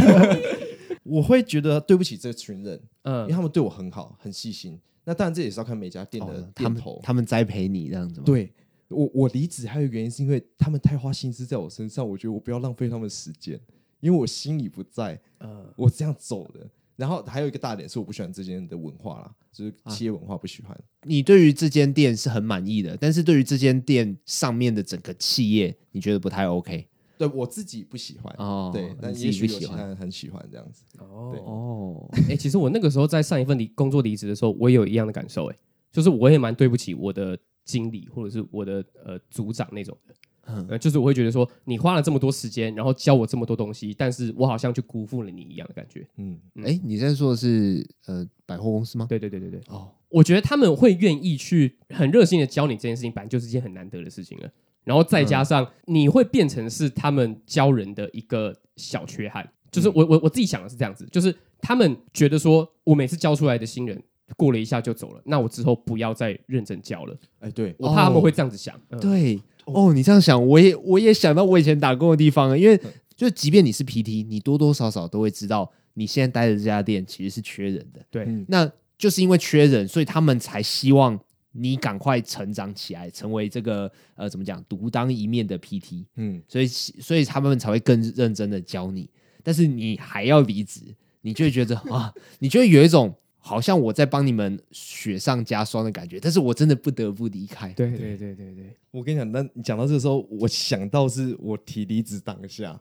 [1.02, 4.80] 我会觉得对不起这群人，嗯，因为他们对我很好，很细心。
[5.04, 8.24] 那当然这也是要看每家店的店头，他们栽培你这样子吗？
[8.24, 8.50] 对，
[8.88, 13.60] 我我离职还有原因是因为他们太花心思在我身上，我觉得我不要浪费他们时间，
[14.00, 16.66] 因为我心已不在，嗯，我这样走的。
[16.96, 20.72] 然后还有一个大点是我不喜欢这间的文化啦，就是企业文化不喜欢。
[20.72, 26.86] 啊、你对于这间店是很满意的，但是对于这间店上面的整个企业，你觉得不太 OK？
[27.16, 30.82] 对我自己不喜欢哦，对，但也许有其他人很喜欢这样子。
[30.98, 35.56] 哦对哦， 哎、欸，其实我那个时候在上一份离工作离职的时候，我也有一样的感受，哎，
[35.92, 40.14] 就是我也蛮对不起我的经理或者是我的呃组长那种的。
[40.46, 46.06] 嗯，就是我会觉得说，你花了这么多时间，然后教我这么多东西，但是我好像就辜负了你一样的感觉。
[46.16, 49.06] 嗯，哎、欸，你在说的是呃百货公司吗？
[49.08, 49.60] 对对对对对。
[49.68, 54.50] 哦，我觉得他们会愿意去很热心的教你这件事情，本来就是一件很难得的事情了。
[54.84, 63.98] 然后再加上你会变成是他们教人的一个小缺憾，就是我我我自己想的是这样子，就是他们觉得说我每次教出来的新人
[64.36, 67.16] 过了一下就走了，那我之后不要再认真教了。
[67.40, 68.76] 哎、欸，对，我怕他们会这样子想。
[68.76, 69.40] 哦嗯、对。
[69.66, 72.78] 哦，你这样想，我也我也想到我以前打工的地方，因为
[73.16, 78.00] 就即便你是 PT，你多多少少都会知道，你现在待的这家店其实是缺人的。
[78.10, 81.18] 对，那就是因为缺人，所以他们才希望
[81.52, 86.04] 你赶快成长起来，成为这个呃怎么讲独当一面的 PT。
[86.16, 89.08] 嗯，所以所以他们才会更认真的教你，
[89.42, 90.80] 但是你还要离职，
[91.22, 93.14] 你就会觉得 啊，你就会有一种。
[93.46, 97.68] 好像我在帮你们雪上加霜的感觉，但是我真的不得不离开。
[97.74, 102.80] 对对对对对，我跟你讲，那你讲到这个时候，我想到是我提离职当下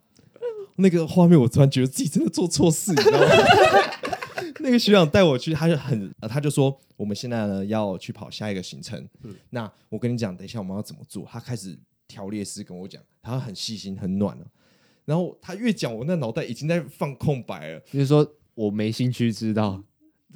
[0.78, 3.26] 那个画面，我突然觉得自己真的做错事，你知道吗？
[4.62, 9.06] 那个学长带我去，他就很，他就说我们现在呢要去跑下一个行程。
[9.24, 11.28] 嗯，那我跟你讲，等一下我们要怎么做？
[11.30, 14.46] 他开始条列式跟我讲，他很细心，很暖了。
[15.04, 19.84] 然后他越讲，我那脑袋已经在放空白了，就是说我没兴趣知道。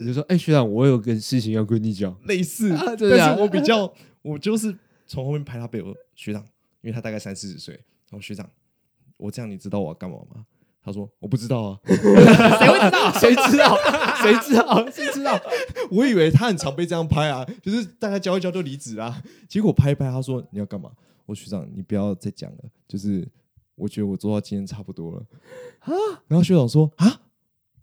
[0.06, 2.98] 就说：“哎、欸，学长，我有个事情要跟你讲，类似，啊、但
[3.36, 4.76] 是我比较，我就是
[5.08, 6.42] 从后面拍他背，我说学长，
[6.82, 8.48] 因为他大概三四十岁，然后学长，
[9.18, 10.46] 我这样你知道我要干嘛吗？
[10.84, 13.12] 他说我不知道啊， 谁会知道？
[13.20, 13.78] 谁知道？
[14.22, 14.92] 谁知道？
[14.92, 15.42] 谁知道？
[15.92, 20.92] 我以为他很常被这样拍啊，就是大家教一教就离职啊，结果拍一拍，他说你要干嘛？
[21.26, 22.58] 我说学长，你不要再讲了，
[22.88, 23.28] 就是
[23.76, 25.26] 我觉得我做到今天差不多了
[25.80, 25.92] 啊。
[26.28, 27.22] 然后学长说啊，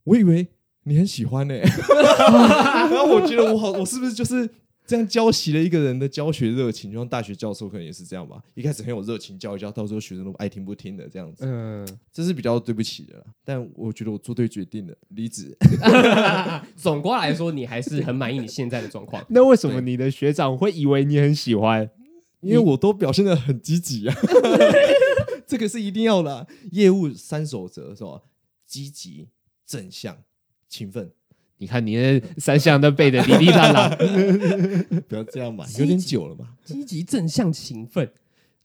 [0.04, 0.48] 我以为。”
[0.84, 1.60] 你很喜欢呢、欸，
[2.90, 4.48] 然后我觉得我好，我是不是就是
[4.86, 6.92] 这样浇熄了一个人的教学热情？
[6.92, 11.44] 就像大学教授可能也是这样吧，一开始很有热情教一教，到时候学生都爱听不听的这样子。
[11.46, 15.56] 嗯，这是比较对不起的，但我觉得我做对决定了，离职。
[16.76, 19.24] 总括来说，你还是很满意你现在的状况。
[19.30, 21.88] 那为什么你的学长会以为你很喜欢？
[22.42, 24.14] 因为我都表现的很积极啊。
[25.46, 26.46] 这个是一定要的、啊。
[26.72, 28.20] 业务三守则是吧？
[28.66, 29.28] 积极、
[29.66, 30.18] 正向、
[30.68, 31.10] 勤奋。
[31.58, 33.88] 你看你那三项都背的滴滴答答，
[35.08, 36.48] 不要这样嘛，有点久了嘛。
[36.64, 38.10] 积极、正向、勤奋。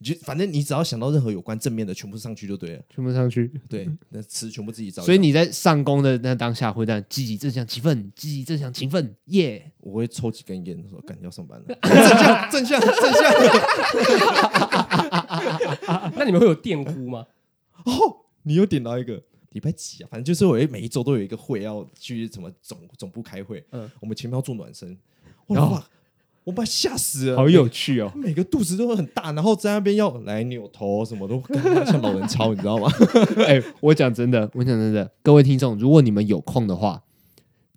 [0.01, 3.51] 就反正你只要想到任何有关正面的，全部上去就对了，全部上去。
[3.67, 5.03] 对，那词全部自己找。
[5.03, 9.71] 所以你在上工的那当下会这样积极正向勤奋，积极正向勤奋，耶、yeah！
[9.81, 11.65] 我会抽几根烟，说赶紧要上班了。
[12.49, 13.21] 正向正向正向。
[16.15, 17.25] 那你们会有电呼吗？
[17.83, 17.91] 哦，
[18.43, 19.21] 你又点到一个
[19.51, 20.07] 礼拜几啊？
[20.11, 23.63] 反正就是我每一周都有一个会要去什么总总部开会。
[23.71, 24.97] 嗯，我们前面要做暖身，
[25.47, 25.83] 哇。
[26.45, 28.11] 我把吓死了，好有趣哦！
[28.15, 31.39] 每个肚子都很大，然后在那边要来扭头，什么都
[31.85, 32.89] 像老人操，你知道吗？
[33.45, 37.03] 哎、欸，我讲真的，我讲真的，各位听众，如果你们有空的话，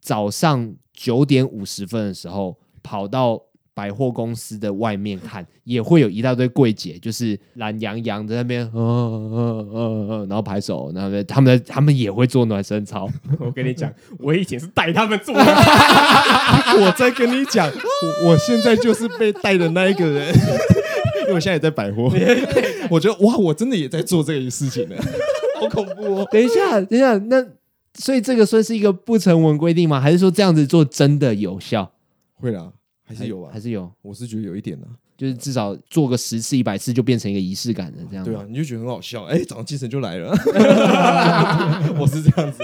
[0.01, 3.43] 早上九点五十分的时候跑到。
[3.75, 13.09] 百货公司的外面看，也会有一大堆柜姐，就是懒洋洋在那边，嗯嗯嗯嗯，然后拍手，然后他们他们也会做暖身操。
[13.41, 15.41] 我跟你讲，我以前是带他们做的。
[16.81, 17.71] 我在跟你讲，
[18.27, 20.29] 我现在就是被带的那一个人，
[21.23, 22.13] 因为我现在也在百货。
[22.91, 24.97] 我觉得哇，我真的也在做这个事情呢，
[25.59, 26.29] 好恐怖哦！
[26.31, 27.43] 等一下，等一下，那
[27.95, 29.99] 所以这个算是一个不成文规定吗？
[29.99, 31.93] 还是说这样子做真的有效？
[32.35, 32.73] 会啦。
[33.15, 33.91] 还是有啊，还是有。
[34.03, 38.25] 我是觉得有一点呢、啊，就是至少做个十次、一百次，就变成一个仪式感的这样。
[38.25, 40.31] 对啊，你就觉得很好笑，哎、欸，早上精神就来了。
[41.99, 42.63] 我是这样子，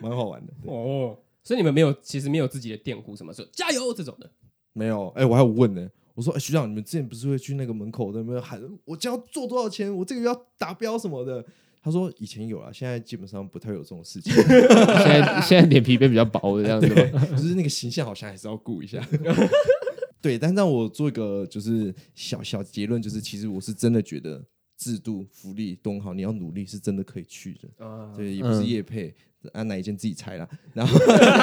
[0.00, 1.16] 蛮好玩的哦。
[1.42, 4.30] 所以你们没有，其实没有自己的电呼，什么说加油这种的，
[4.72, 5.08] 没有。
[5.16, 11.44] 哎、欸，我还有问呢，我说，哎、欸，学长，你们之前不是会去那个门口，那边喊我将要做多少钱，我这个月要达标什么的？
[11.84, 14.32] 他说以前有啊，现在基本上不太有这种事情。
[14.40, 19.06] 现在现在脸皮变比较薄的这样子，对，就是那个形象好像还是要顾一下。
[20.22, 24.42] 对，但让我做一个就是小小结论，就是其实我是真的觉得
[24.78, 27.86] 制度福利都很好，你要努力是真的可以去的。
[27.86, 29.14] 啊，对，也不是业配，
[29.52, 30.48] 按、嗯、哪一件自己猜啦。
[30.72, 30.98] 然后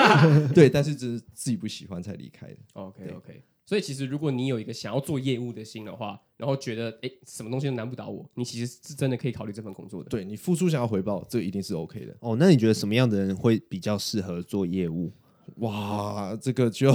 [0.56, 2.58] 对，但是只是自己不喜欢才离开的。
[2.74, 3.44] OK OK。
[3.66, 10.10] 所以其实，如果你有一个想要做业务的心的话，然后觉得哎，什么东西都难不倒我，你其实是真的可以考虑这份工作的。
[10.10, 12.16] 对，你付出想要回报，这个一定是 OK 的。
[12.20, 15.12] 哦，那你觉得什么样的人会比较适合做业务？
[15.58, 16.94] 哇，这个就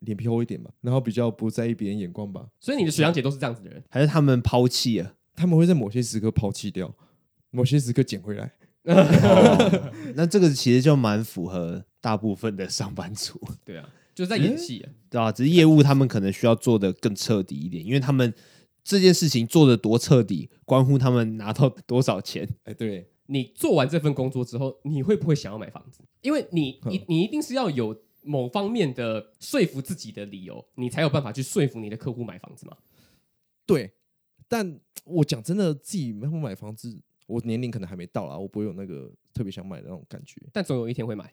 [0.00, 2.46] 脸皮厚一点吧，然后比较不在意别人眼光吧。
[2.60, 5.14] 所以你的学长姐都是这样子的人，还是他们抛弃了？
[5.34, 6.94] 他们会在某些时刻抛弃掉，
[7.50, 8.52] 某些时刻捡回来。
[8.84, 13.40] 哦，那这个其实就蛮符合大部分的上班族。
[13.64, 13.88] 对啊。
[14.16, 15.30] 就是在演戏，对啊？
[15.30, 18.32] 只是业务他们可能需要做的更彻底一点，因为他们
[18.82, 22.48] 这件事情做的多彻底，关乎他们拿到多少钱。
[22.64, 26.00] 哎，对，你做完这份工作之后，你会不会想要买房子？
[26.22, 32.74] 因为你，你，你一定是要有某方面的说服自己的理由，你才有办法去说服你的客户买房子嘛。
[33.66, 33.92] 对，
[34.48, 40.40] 但我讲真的，自己买不买房子，我年龄可能还没到啊，我不会有那个特别想买的那种感觉。
[40.54, 41.30] 但总有一天会买，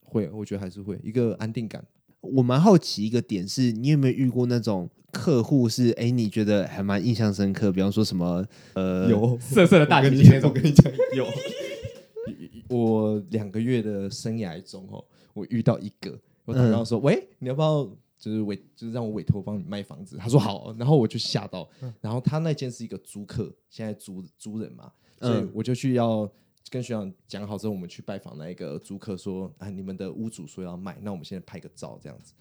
[0.00, 1.84] 会，我觉得还是会一个安定感。
[2.22, 7.70] 我蛮好奇一个点是，你有没有遇过那种客户是哎，你觉得还蛮印象深刻？
[7.70, 8.44] 比方说什么
[8.74, 10.48] 呃，有色色的大姐姐那种。
[10.48, 11.26] 我跟你讲，有。
[12.74, 15.04] 我两个月的生涯中哦，
[15.34, 17.84] 我遇到一个，我打电话说、嗯：“喂，你要不要
[18.18, 21.68] 就是委就是让我委托帮你卖房子？”他说：“好。”然后我就吓到。
[22.00, 26.30] 然后他那间是一个租客，现在租租人嘛，所以我就去要。
[26.72, 32.32] 跟学长讲好之后，我们去拜访那一个租客，说：“啊，你们的屋主说要卖，那我们现在拍个照，这样子。”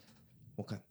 [0.56, 0.82] 我看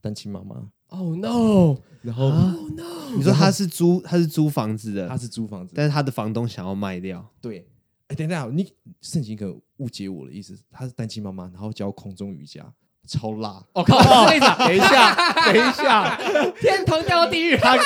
[0.00, 1.76] 单亲妈妈，Oh no！
[2.00, 3.14] 然后，Oh no！
[3.14, 7.28] 你说他是租，他是租房子的，他是租房子，但是他的房东想要卖掉。
[7.42, 7.68] 对，
[8.06, 8.72] 哎，等等，你
[9.02, 12.72] 盛情可能误解我的意思，他是单亲妈妈，然后教空中瑜伽，
[13.06, 13.62] 超辣！
[13.74, 16.16] 我、oh, 靠， 等一下，等一下，等一下，
[16.58, 17.54] 天堂掉到地狱。
[17.58, 17.76] 他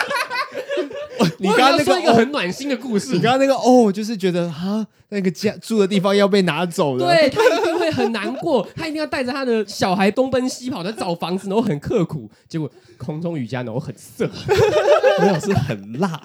[1.38, 14.28] 你刚刚那个一个很暖心的故事，你刚刚那个哦，就是觉得哈，那个家住的地方要被拿走了，对，他一定会很难过， 他一定要带着他的小孩东奔西跑的找房子，然后很刻苦，结果空中瑜伽然后很色，
[15.20, 16.20] 没有是很辣，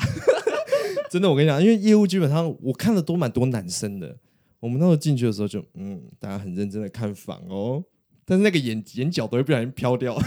[1.09, 4.15] 真的，我跟你讲，因为业务基本上我看了都蛮多男生的，
[4.59, 7.83] 我们那时候进去的时候就嗯，大家很认真的看房哦，
[8.25, 10.17] 但是那个眼眼角都会不小心飘掉。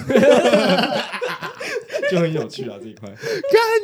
[2.11, 3.09] 就很有趣啊，这一块。
[3.15, 3.17] 看，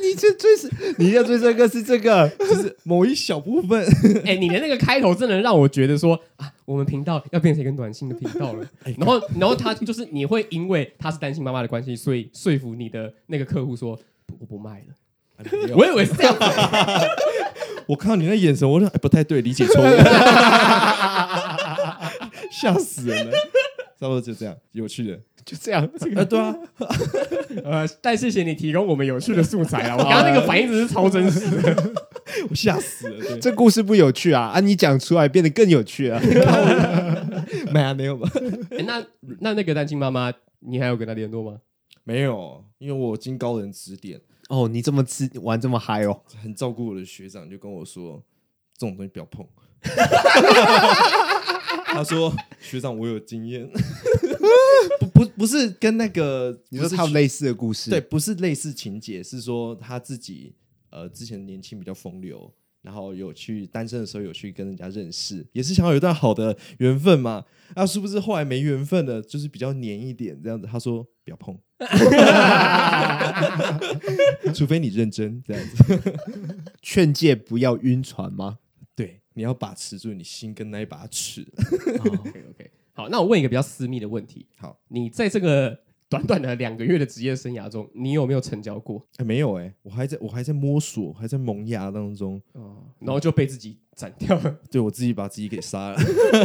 [0.03, 3.85] 你这最是，你要最这个是这个，就是某一小部分。
[4.25, 8.67] 哎、欸，你的那个开头真的让我觉得说啊，我们频道要变成一个暖心的频道了。
[8.99, 13.99] 然后，然后他就是你会因为他是单亲妈妈的关系，所以说服你的那个客户说
[14.41, 14.87] 我不卖了。
[15.75, 16.35] 我以为是这样。
[17.87, 19.87] 我看到你那眼神，我说、欸、不太对，理解错误，
[22.51, 23.33] 吓死人了。
[24.01, 25.21] 差不多就这样，有趣的。
[25.47, 25.89] 就这样。
[26.17, 26.55] 呃，对啊，
[27.65, 29.95] 呃，但谢谢你提供我们有趣的素材啊！
[29.97, 31.95] 我 刚刚那个反应只是超真实的，
[32.51, 33.39] 我吓死了。
[33.39, 34.51] 这故事不有趣啊？
[34.55, 36.21] 啊，你讲出来变得更有趣啊！
[37.73, 38.29] 没啊，没有吧？
[38.77, 39.07] 哎，那
[39.41, 41.61] 那那个单亲妈妈，你还有跟她联络吗？
[42.03, 44.21] 没有，因为我经高人指点。
[44.49, 48.21] 哦，你这么吃玩这么嗨哦，很照顾我的学长就跟我说，
[48.77, 49.47] 这种东西不要碰。
[51.87, 53.69] 他说：“学长，我有经验，
[55.01, 60.55] 不不不是跟那个你说他有类似的故事，对，不是类似情节，是说他自己
[60.91, 62.53] 呃之前年轻比较风流，
[62.83, 67.45] 然后有去单身的时候有去跟人家认识，也是想要有一段好的缘分嘛。
[67.75, 70.69] 啊，是不是后来没缘分了，就是比较黏一点这样子？
[70.71, 71.59] 他说不要碰，
[74.55, 76.15] 除非你认真这样子，
[76.81, 78.59] 劝诫不要晕船吗？”
[78.95, 81.45] 对，你要把持住你心跟那一把尺。
[81.99, 84.47] OK OK，好，那我问一个比较私密的问题。
[84.57, 85.79] 好，你在这个
[86.09, 89.07] 短短的两个月的职业生涯中，你有没有成交过？
[89.19, 92.41] 哎，没有哎、欸，我还在我还在摸索，还在萌芽当中。
[92.55, 94.59] 哦，然后就被自己斩掉了。
[94.73, 95.99] 对，我自己把自己给杀了。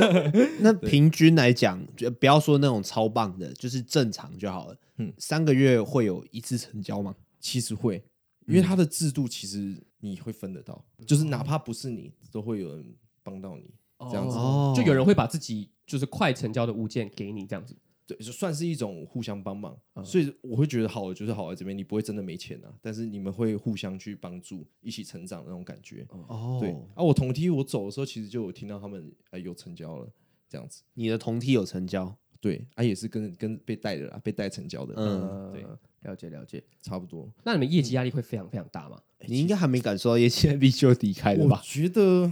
[0.59, 4.77] 那平均来讲，就不要说那种超棒的，就是正常就好了。
[4.97, 7.15] 嗯，三个月会有一次成交吗？
[7.39, 8.03] 其实会。
[8.47, 12.85] 因为它的制度其实你会分得到，嗯、就是哪怕不是你，都会有人
[13.23, 13.71] 帮到你，
[14.09, 17.75] 这样子，哦、就有人会把自己就是快成交的物件给你，这样子，
[18.07, 19.77] 对，就算是一种互相帮忙。
[19.95, 26.07] 嗯、所以我会觉得好的就是好在这边，你不会真的没钱啊，但是你们会互相去帮助，一起成长的那种感觉。
[26.27, 26.69] 哦，对。
[26.95, 30.07] 啊，我同梯我走的时候，其实就有听到他们哎有成交了，
[30.47, 30.81] 这样子。
[30.93, 32.15] 你的同梯有成交？
[32.39, 34.93] 对，啊也是跟跟被带的啦，被带成交的。
[34.95, 35.65] 嗯，对。
[36.01, 37.31] 了解了解，差不多。
[37.43, 38.99] 那你们业绩压力会非常非常大吗？
[39.19, 41.59] 嗯、你应该还没感受到业绩压力就离开了吧？
[41.59, 42.31] 我觉得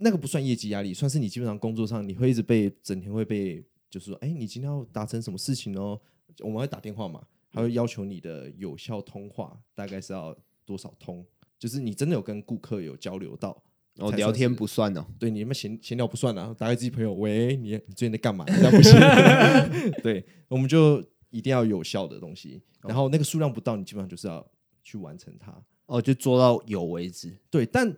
[0.00, 6.00] 那个不算业绩压力，算是你基本上工作上你会一直被整天会被，就是说，哎、欸，你今天要达成什么事情哦？
[6.40, 11.24] 我们会打电话嘛，还会要求你的有效通话大概是要多少通？
[11.58, 13.62] 就是你真的有跟顾客有交流到，
[13.96, 15.04] 哦，聊天不算哦。
[15.18, 18.44] 对，你们闲闲聊不算啊，打给自己朋友，喂，你你最近在干嘛？
[18.46, 18.98] 这样不行。
[20.02, 21.04] 对，我们就。
[21.30, 24.50] 一定要有效的东西，然后那个数量不到，你基本上就是要
[24.82, 27.36] 去完成它，哦，就做到有为止。
[27.50, 27.94] 对，但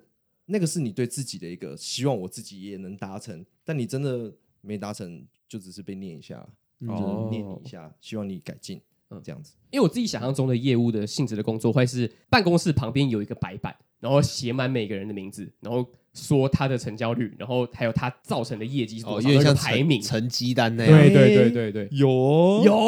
[0.50, 3.44] 那个是你对自己的一个希望，我自己也能达成。
[3.64, 6.46] 但你真的没达成，就只是被念一下，
[6.88, 8.80] 哦，念你一下，希望你改进，
[9.10, 9.54] 嗯，这样子。
[9.70, 20.98] 因为我自己想象中的业务的性质的工作，会是办公室旁边有一个白板，然后写满每个人的名字，然后说他的成交率，然后还有他造成的业绩，哦，有点像排名成绩单那样。
[20.98, 22.80] 对对对对对，有有。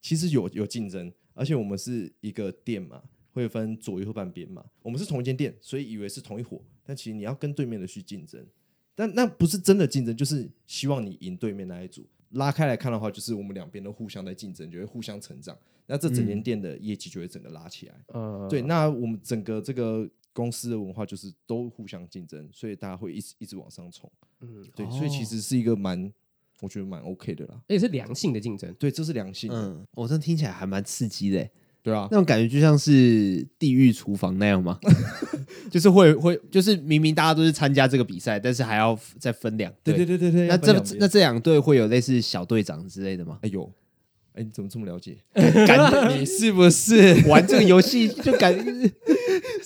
[0.00, 3.00] 其实有有竞争，而且我们是一个店嘛，
[3.32, 4.64] 会分左右半边嘛。
[4.82, 8.44] 我们是同一间店，所以以为是同一伙，但其实你要跟对面的去竞争。
[8.94, 12.06] 但那不是真的竞争，就是希望你赢对面那一组。
[12.30, 15.56] 拉开来看的话，就是我们两边都互相在竞争，就会互相成长。
[15.86, 17.94] 那这整间店的业绩就会整个拉起来。
[18.14, 18.62] 嗯，对。
[18.62, 24.10] 那我们整个这个公司的文化就是都互相竞争，所以大家会一直一直往上冲。
[24.40, 24.88] 嗯，对。
[24.90, 26.12] 所以其实是一个蛮。
[26.60, 28.72] 我觉得蛮 OK 的啦，而且是良性的竞争。
[28.74, 29.56] 对，这是良性的。
[29.56, 31.50] 嗯，我这听起来还蛮刺激的。
[31.82, 34.78] 对啊，那种感觉就像是地狱厨房那样吗？
[35.70, 39.94] 就是会会，就是明明大家都是参加这个比赛，但是还要再分两队。
[39.94, 40.48] 对对对对对。
[40.48, 43.38] 那这那这两队会有类似小队长之类的吗？
[43.42, 43.68] 哎呦，
[44.34, 45.16] 哎，你怎么这么了解？
[45.34, 48.92] 感觉你是不是 玩这个游戏就感觉？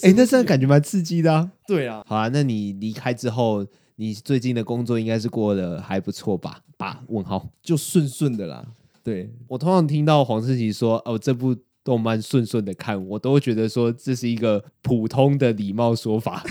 [0.02, 1.50] 哎，那这样感觉蛮刺激的啊。
[1.66, 2.02] 对啊。
[2.06, 3.66] 好啊，那你离开之后。
[3.98, 6.60] 你最近的工作应该是过得还不错吧？
[6.76, 7.02] 吧？
[7.08, 8.62] 问号，就顺顺的啦。
[9.02, 11.56] 对，我通常听到黄世奇说哦，这部
[11.86, 16.42] 动漫顺顺的看，我都会觉得说这是一个普通的礼貌说法。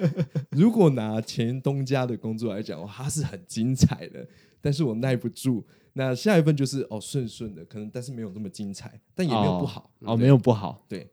[0.50, 4.26] 如果拿前东家的工作来讲，它是很精彩的，
[4.62, 5.62] 但是我耐不住。
[5.92, 11.06] 那下一份就是哦顺顺的，可能但是没有那么精彩，但也没有不好哦，没有不好，对，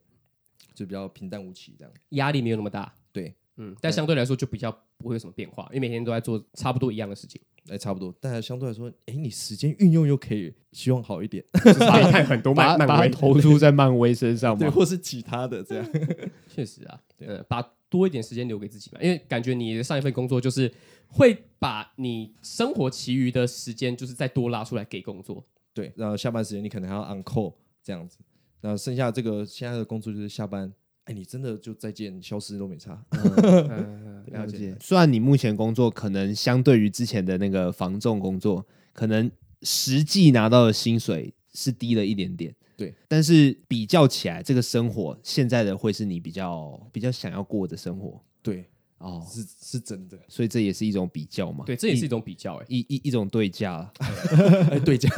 [0.74, 3.36] 就比较平淡无奇这样，压力没有那么大，对。
[3.58, 7.42] 嗯，但相对来说就比较不会有什么变化，因为每天都在做差不多一样的事情。
[7.70, 11.74] 哎，差不多，但是相对来说，哎，你时间运用又可以希望好一点，可以
[12.12, 15.90] 看很多漫漫威，投注 在漫威身上嘛，对，或是其他的这样。
[16.48, 20.72] 确实啊， 呃，把多一点时间留给自己嘛，因为感觉你的上一份工作就是
[21.08, 25.44] 会把你生活其余的时间就是再多拉出来给工作。
[25.74, 27.54] 对，然后下班时间你可能还要 on call
[27.84, 28.20] 这样子，
[28.62, 30.72] 然后剩下这个现在的工作就是下班。
[31.06, 33.00] 哎，你真的就再见，消失都没差。
[33.12, 34.76] 嗯、了解。
[34.80, 39.30] 虽然你目前工作可能相对于之前的那个防重工作，可能
[39.62, 42.94] 实际拿到的薪水是低了一点点，对。
[43.08, 48.22] 但是比较起来，这个生活现在的会是你比较比较想要过的生活。
[48.42, 48.66] 对，
[49.00, 50.18] 哦，是是真的。
[50.28, 51.66] 所以这也是一种比较嘛？
[51.66, 53.92] 对，这也是一种比较，哎，一一一种对价，
[54.86, 55.10] 对价。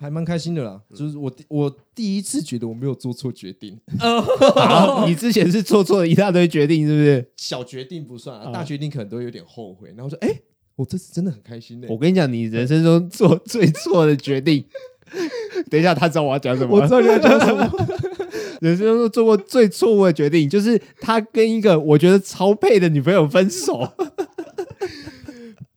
[0.00, 0.80] 还蛮开心的啦。
[0.94, 3.78] 就是我我第一次觉得我没有做错决定。
[3.98, 7.30] 好，你之前是做错了一大堆决定，是不是？
[7.36, 9.88] 小决定不算啊，大决定可能都有点后悔。
[9.96, 10.40] 然后说，哎，
[10.76, 11.88] 我这次真的很开心的。
[11.88, 14.64] 我跟你讲，你人生中做最错的决定。
[15.70, 16.76] 等一下，他知道我要讲什么。
[16.76, 17.68] 我知道你要讲什么。
[18.60, 23.88] 人生中做过最错误的决定，就是他跟一个我觉得超配的女朋友分手。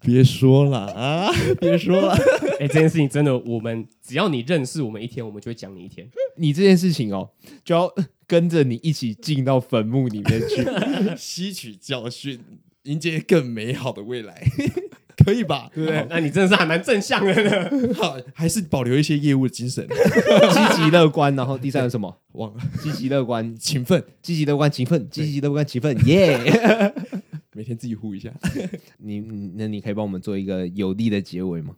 [0.02, 1.32] 别说了啊！
[1.62, 2.14] 别说了。
[2.60, 6.08] 哎、欸，这件事情真的，我们只要你认识我们一天，我们就会讲你一天。
[6.38, 7.30] 你这件事情哦，
[7.64, 7.94] 就要
[8.28, 10.66] 跟着你一起进到坟墓里面去，
[11.18, 12.40] 吸取教训，
[12.84, 14.42] 迎接更美好的未来，
[15.24, 15.70] 可以吧？
[15.74, 16.08] 对不对？
[16.10, 17.94] 那你真的是还蛮正向的呢。
[17.94, 21.36] 好，还是保留一些业务的精神，积极乐观。
[21.36, 22.18] 然后第三个什么？
[22.34, 22.64] 忘了。
[22.82, 26.40] 积极乐观、勤奋，积极乐观、勤奋，积极乐观、勤奋，耶！
[27.62, 28.34] 每天自己呼一下，
[28.98, 29.20] 你
[29.54, 31.76] 那你可以帮我们做一个有力的结尾吗？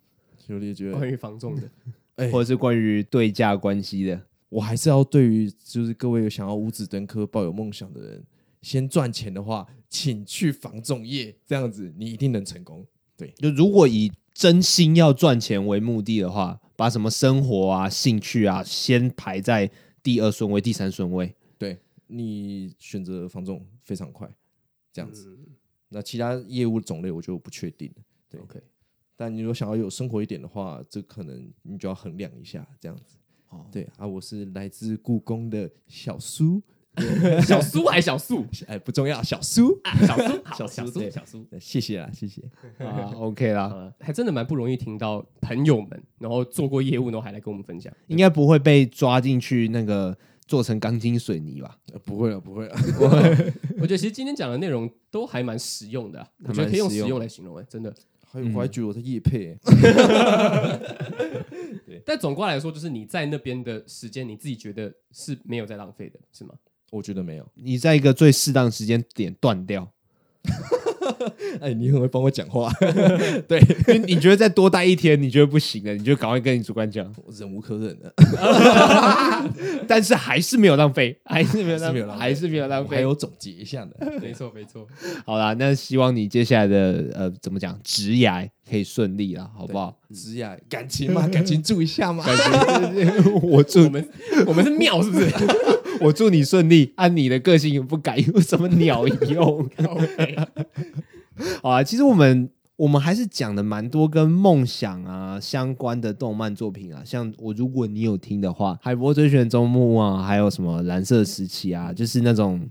[0.48, 1.70] 有力的结尾，关于防重的，
[2.16, 8.24] 欸、 或者是关于对价关系的，我还是要对于就是各位有想要五子登科、抱有梦想的人，
[8.62, 12.88] 先赚钱的话，请去防重业，这样子你一定能成功。
[13.18, 19.70] 对，就如果以真心要赚钱为目的的话，把什么生活啊、兴趣啊，先排在
[20.02, 21.36] 第二顺位、第三顺位。
[21.58, 21.78] 对，
[22.08, 24.34] 你选择防重非常快，
[24.94, 25.38] 这样子。
[25.38, 25.48] 嗯
[25.94, 28.60] 那其他业务种类我就不确定了，对，OK。
[29.16, 33.16] 但你如果想要有生活一点的话，这可能你就要衡量一下这样子。
[33.50, 36.60] 哦，对啊，我是来自故宫的小苏，
[37.46, 38.44] 小苏还是小苏？
[38.68, 42.42] 哎，不重要，小苏， 小苏，小苏，小苏，谢谢啦，谢谢
[42.84, 50.18] 啊，OK 啦，还真的蛮不容易听到朋友们，然后做过业务，然后还来跟我们分享，应该不会被抓进去那个。
[50.48, 51.78] 做成钢筋水泥吧？
[52.04, 52.76] 不会了，不会了。
[53.80, 57.58] 我觉得其实今天讲的内容都还蛮实用的，我觉得可以用实用来形容。
[57.58, 57.94] 哎，真的，
[58.26, 59.58] 还有我还觉得我的业配。
[62.06, 66.54] 但总括来说，就是你在那边的时间，你自己觉得是没有在浪费的，是吗？
[66.92, 67.48] 我觉得没有。
[67.56, 69.90] 你在一个最适当时间点断掉。
[71.62, 72.72] 哎，你很会帮我讲话，
[73.48, 73.60] 对，
[74.06, 78.14] 你觉得再多待一天，你觉得不行了，你就赶快跟你主管讲，我忍无可忍了。
[79.88, 84.88] 但是还是没有浪费，还是没有浪费，还是没有浪费，还有总结一下的，没错没错。
[85.26, 89.98] 好啦，那希望你接下来的呃，怎么讲，职涯可以顺利啦，好不好？
[90.14, 92.38] 职涯感情嘛，感情注一下嘛，感
[92.94, 94.10] 情我住我们
[94.48, 95.28] 我们是庙是不是？
[96.02, 99.70] 我祝你顺利，按你的个性不改， 有什么鸟用？
[101.62, 112.62] 好啊，其实我们我们还是讲的蛮多跟梦想啊相关的动漫作品啊，像我如果你有听的话，《海波追寻周末》啊，还有什么《蓝色时期》啊，就是那种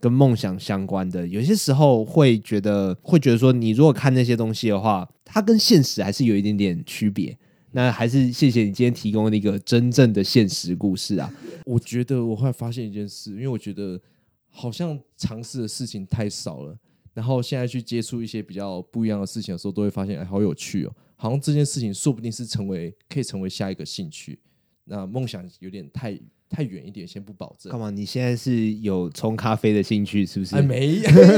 [0.00, 1.26] 跟梦想相关的。
[1.26, 7.36] 有些时候会觉得，会觉得说，你如果看那些东西的话，它跟现实还是有一点点区别。
[7.72, 11.32] 那还是谢谢你今天提供的一个真正的现实故事啊！
[11.66, 14.00] 我觉得我后来发现一件事，因为我觉得
[14.48, 16.76] 好像尝试的事情太少了。
[17.14, 20.94] 然后现在去接触一些比较不一样的事情的时候，都会发现哎，好有趣哦！
[21.16, 24.38] 好像这件事情说不定是成为可以成为下一个兴趣。
[24.84, 27.70] 那梦想有点太太远一点，先不保证。
[27.72, 27.90] 干嘛？
[27.90, 30.54] 你现在是有冲咖啡的兴趣是不是？
[30.56, 31.28] 哎，没有，没有。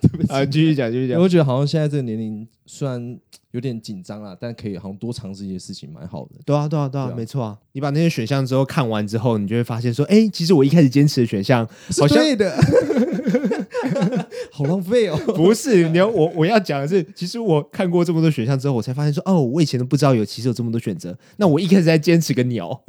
[0.00, 1.20] 对不起，啊，继续讲，继续讲。
[1.20, 3.18] 我觉得好像现在这个年龄虽然
[3.52, 6.32] 有点紧张啊，但可以好像多尝试一些事情，蛮好的。
[6.44, 7.58] 对啊，对啊，对啊，没错啊。
[7.72, 11.66] 你把那些选项之后看完之后，你就会发现说，哎，其实我一开始坚持的选项
[11.98, 12.54] 好像对的。
[14.52, 15.16] 好浪费哦！
[15.34, 21.16] 不是，你要我我要讲的是，其实我看过这么多选项之后，我才发现说，哦，我以前都不知道有其实有这么多选择。
[21.36, 22.82] 那我一开始在坚持个鸟，哦，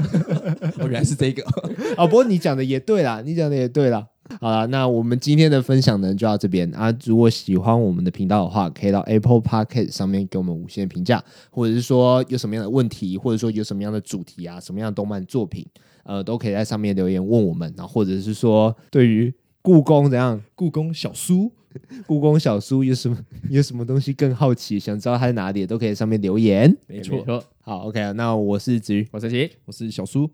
[0.82, 1.44] 原来是这个
[1.98, 2.06] 哦。
[2.08, 4.08] 不过你讲的也对啦，你讲的也对啦。
[4.40, 6.94] 好了，那我们今天的分享呢就到这边啊。
[7.06, 15.66] 如果喜欢我们的频道的话，可以到 Apple Podcast 上面给我们五星评价，或者是说有什么样的问题，或者说有什么样的主题啊，什么样的动漫作品，
[16.04, 17.72] 呃，都可以在上面留言问我们。
[17.78, 20.42] 然后或者是说对于故宫怎样？
[20.56, 21.52] 故宫小苏，
[22.08, 23.18] 故宫小苏有什么
[23.50, 26.76] 有什么东西更好奇，想知道它在哪里，都可以在上面留言。
[26.88, 30.30] 没错，好，OK，那我是子瑜，我是奇，我是小苏，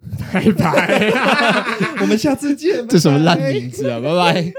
[0.32, 1.12] 拜拜，
[2.00, 2.86] 我们下次见。
[2.88, 4.00] 这什么烂名字啊？
[4.00, 4.52] 拜拜。